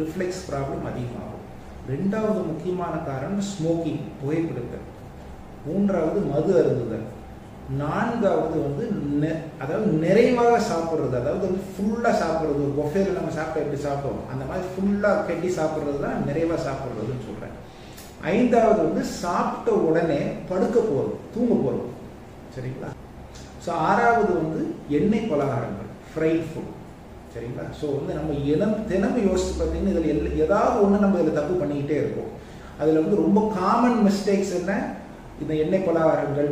[0.00, 1.44] ரிஃப்ளெக்ஸ் ப்ராப்ளம் அதிகமாகும்.
[1.92, 4.86] ரெண்டாவது முக்கியமான காரணம் ஸ்மோக்கிங் புகைப்பிடித்தல்.
[5.66, 7.06] மூன்றாவது மது அருந்துதல்.
[7.82, 8.84] நான்காவது வந்து
[9.22, 9.30] நெ
[9.62, 11.14] அதாவது நிறைவாக சாப்பிட்றது.
[11.20, 12.60] அதாவது வந்து ஃபுல்லாக சாப்பிட்றது.
[12.66, 14.26] ஒரு பொஃபேல நம்ம சாப்பிட்டா எப்படி சாப்பிடுவோம்?
[14.32, 17.56] அந்த மாதிரி ஃபுல்லாக கட்டி சாப்பிட்றது தான் நிறைவாக சாப்பிட்றதுன்னு சொல்கிறேன்
[18.34, 21.90] ஐந்தாவது வந்து சாப்பிட்ட உடனே படுக்க போகிறோம் தூங்க போகிறோம்
[22.56, 22.90] சரிங்களா?
[23.66, 24.62] ஸோ ஆறாவது வந்து
[24.98, 26.72] எண்ணெய் பலகாரங்கள் ஃப்ரைட் ஃபுட்
[27.34, 27.64] சரிங்களா?
[27.78, 31.96] ஸோ வந்து நம்ம இனம் தினமும் யோசிச்சு பார்த்தீங்கன்னா இதில் எல் ஏதாவது ஒன்று நம்ம இதில் தப்பு பண்ணிக்கிட்டே
[32.02, 32.30] இருக்கோம்
[32.80, 34.72] அதில் வந்து ரொம்ப காமன் மிஸ்டேக்ஸ் என்ன?
[35.42, 36.50] இந்த எண்ணெய் பலகாரங்கள்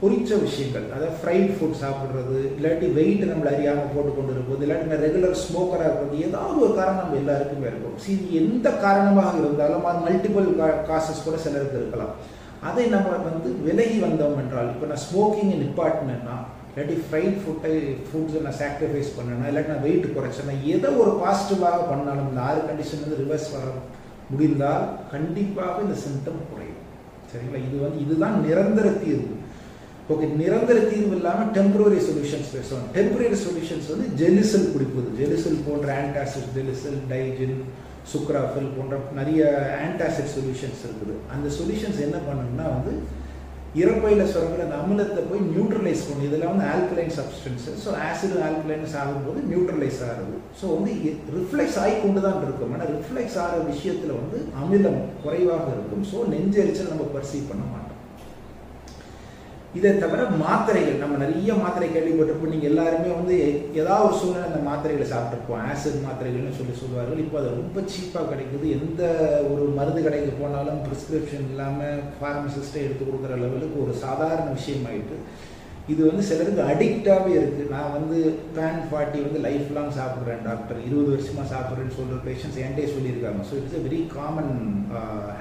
[0.00, 0.84] பொறிச்ச விஷயங்கள்.
[0.94, 6.22] அதாவது ஃப்ரைட் ஃபுட் சாப்பிட்றது இல்லாட்டி வெயிட் நம்மளை அறியாமல் போட்டு கொண்டு இருப்பது இல்லாட்டி ரெகுலர் ஸ்மோக்கராக இருக்கிறது
[6.28, 7.96] ஏதாவது ஒரு காரணம் நம்ம எல்லாருக்குமே இருக்கும்.
[8.04, 10.48] சரி எந்த காரணமாக இருந்தாலும் அது மல்டிபிள்
[10.90, 12.14] காசஸ் கூட சிலருக்கு இருக்கலாம்.
[12.68, 16.36] அதை நம்ம வந்து விலகி வந்தோம் என்றால் இப்போ நான் ஸ்மோக்கிங்கை நிப்பாட்டினேன்னா
[16.70, 17.72] இல்லாட்டி ஃப்ரைட் ஃபுட்டை
[18.08, 23.04] ஃபுட்ஸை நான் சாக்ரிஃபைஸ் பண்ணேன்னா இல்லாட்டி நான் வெயிட் குறைச்சேன்னா எதை ஒரு பாசிட்டிவாக பண்ணாலும் இந்த ஆறு கண்டிஷன்
[23.04, 23.64] வந்து ரிவர்ஸ் வர
[24.32, 26.80] முடிந்தால் கண்டிப்பாக இந்த சிம்டம் குறையும்.
[27.30, 27.60] சரிங்களா?
[27.68, 29.34] இது வந்து இதுதான் நிரந்தர தீர்வு.
[30.12, 32.86] ஓகே நிரந்தர தீர்வு இல்லாமல் டெம்பரரி சொல்யூஷன்ஸ் பேசுவோம்.
[32.96, 35.08] டெம்பரரி சொல்யூஷன்ஸ் வந்து ஜெலிசல் குடிப்பது.
[35.20, 37.58] ஜெலிசல் போன்ற ஆன்டாசிட் ஜெலிசல் டைஜின்
[38.12, 39.40] சுக்ராஃபில் போன்ற நிறைய
[39.86, 41.16] ஆன்டாசிட் சொல்யூஷன்ஸ் இருக்குது.
[41.36, 42.94] அந்த சொல்யூஷன்ஸ் என்ன பண்ணணும்னா வந்து
[43.80, 49.40] இறப்பையில் சுரங்கிற அந்த அமிலத்தை போய் நியூட்ரலைஸ் பண்ணும் இதெல்லாம் வந்து alkaline substance so acid alkalines ஆகும்போது
[49.50, 50.38] நியூட்ரலைஸ் ஆகுது.
[50.60, 50.92] ஸோ வந்து
[51.36, 52.72] ரிஃப்ளெக்ஸ் ஆகி கொண்டு தான் இருக்கும்.
[52.76, 56.02] ஆனால் ரிஃப்ளெக்ஸ் ஆகிற விஷயத்தில் வந்து அமிலம் குறைவாக இருக்கும்.
[56.12, 57.99] ஸோ நெஞ்செரிச்சல் நம்ம பர்சீவ் பண்ண மாட்டோம்.
[59.78, 62.52] இதை தவிர மாத்திரைகள் நம்ம நிறைய மாத்திரை கேள்விப்பட்டிருப்போம்.
[62.54, 63.36] நீங்கள் எல்லாருமே வந்து
[63.80, 68.64] ஏதாவது ஒரு சூழ்நிலை அந்த மாத்திரைகளை சாப்பிட்ருப்போம் ஆசிட் மாத்திரைகள்னு சொல்லி சொல்லுவார்கள் இப்போ அது ரொம்ப சீப்பாக கிடைக்குது.
[68.78, 69.02] எந்த
[69.50, 75.18] ஒரு மருந்து கடைக்கு போனாலும் ப்ரிஸ்கிரிப்ஷன் இல்லாமல் ஃபார்மசிஸ்ட்டை எடுத்து கொடுக்குற லெவலுக்கு ஒரு சாதாரண விஷயமாயிட்டு
[75.92, 78.18] இது வந்து சிலருக்கு அடிக்டாகவே இருக்குது நான் வந்து
[78.56, 83.42] பேன் ஃபார்ட்டி வந்து லைஃப் லாங் சாப்பிட்றேன் டாக்டர் இருபது வருஷமாக சாப்பிட்றேன்னு சொல்கிற பேஷண்ட்ஸ் என்கிட்டே சொல்லியிருக்காங்க.
[83.48, 84.52] So it's a very common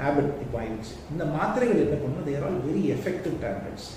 [0.02, 0.94] habit இப்போ ஆயிடுச்சு.
[1.15, 3.89] இந்த மாத்திரைகள் என்ன பண்ணணும் they're all very effective tablets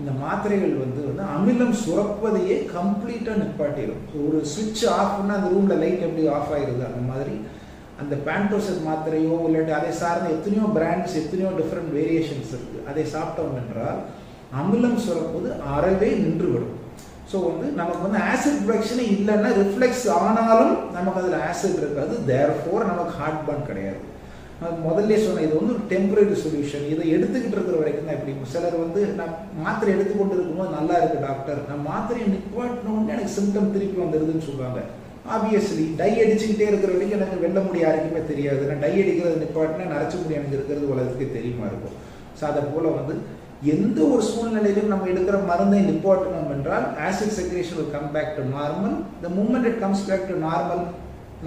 [0.00, 6.06] இந்த மாத்திரைகள் வந்து வந்து அமிலம் சுரப்பதையே கம்ப்ளீட்டாக நிப்பாட்டிடும் ஒரு சுவிட்ச் ஆஃப் பண்ணால் அந்த ரூமில் லைட்
[6.08, 7.34] எப்படி ஆஃப் ஆகிருது அந்த மாதிரி.
[8.02, 14.00] அந்த பேண்டோசட் மாத்திரையோ இல்லாட்டி அதை சார்ந்த எத்தனையோ பிராண்ட்ஸ் எத்தனையோ டிஃப்ரெண்ட் வேரியேஷன்ஸ் இருக்குது அதை சாப்பிட்டோம் என்றால்
[14.60, 16.78] அமிலம் சுரப்பது அறவே நின்றுவிடும்.
[17.30, 22.14] ஸோ வந்து நமக்கு வந்து ஆசிட் ப்ரொடக்ஷனே இல்லைன்னா ரிஃப்ளெக்ஸ் ஆனாலும் நமக்கு அதில் ஆசிட் இருக்காது.
[22.30, 24.00] தேர் ஃபோர் நமக்கு ஹார்ட் பர்ன் கிடையாது.
[24.60, 28.76] நான் முதல்ல சொன்னேன் இது வந்து ஒரு டெம்பரரி சொல்யூஷன் இதை எடுத்துக்கிட்டு இருக்கிற வரைக்கும் தான் எப்படி சிலர்
[28.84, 34.48] வந்து நான் மாத்திரை எடுத்துக்கொண்டு இருக்கும்போது நல்லா இருக்கு டாக்டர் நான் மாத்திரையை நிப்பாட்டினோடனே எனக்கு சிம்டம் திருப்பி வந்துடுதுன்னு
[34.48, 34.80] சொல்லுவாங்க.
[35.34, 38.62] ஆப்வியஸ்லி டை அடிச்சுக்கிட்டே இருக்கிற வரைக்கும் எனக்கு வெல்ல முடிய யாருக்குமே தெரியாது.
[38.70, 41.96] நான் டை அடிக்கிறது நிப்பாட்டினா நரைச்ச முடியும் எனக்கு இருக்கிறது உலகத்துக்கு தெரியுமா இருக்கும்.
[42.38, 43.14] ஸோ அதை போல் வந்து
[43.74, 48.96] எந்த ஒரு சூழ்நிலையிலும் நம்ம எடுக்கிற மருந்தை நிப்பாட்டணும் என்றால் acid secretion will come back to normal
[49.24, 50.82] the moment it comes back to normal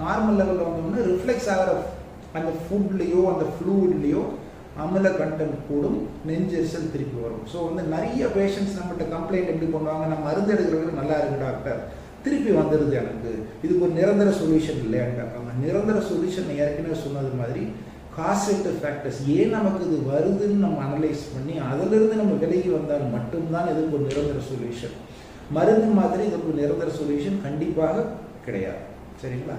[0.02, 1.74] normal லெவலில் வந்தோம்னா ரிஃப்ளெக்ஸ் ஆகிற
[2.38, 4.22] அந்த ஃபுட்லேயோ அந்த ஃப்ளூட்லேயோ
[4.84, 7.44] அமில கண்டென்ட் கூடும் நெஞ்செரிச்சல் திருப்பி வரும்.
[7.52, 11.80] ஸோ வந்து நிறைய பேஷண்ட்ஸ் நம்மகிட்ட கம்ப்ளைண்ட் எப்படி பண்ணுவாங்க நான் மருந்து எடுக்கிறவங்க நல்லா இருக்கு டாக்டர்
[12.24, 13.32] திருப்பி வந்துடுது எனக்கு.
[13.64, 15.52] இதுக்கு ஒரு நிரந்தர சொல்யூஷன் இல்லையான்னு கேட்பாங்க.
[15.64, 17.62] நிரந்தர சொல்யூஷன் ஏற்கனவே சொன்னது மாதிரி
[18.18, 23.96] காசெக்டிவ் ஃபேக்டர்ஸ் ஏன் நமக்கு இது வருதுன்னு நம்ம அனலைஸ் பண்ணி அதிலிருந்து நம்ம விலகி வந்தால் மட்டும்தான் இதுக்கு
[23.98, 24.94] ஒரு நிரந்தர சொல்யூஷன்
[25.56, 28.06] மருந்து மாதிரி இதுக்கு ஒரு நிரந்தர சொல்யூஷன் கண்டிப்பாக
[28.46, 28.82] கிடையாது.
[29.22, 29.56] சரிங்களா?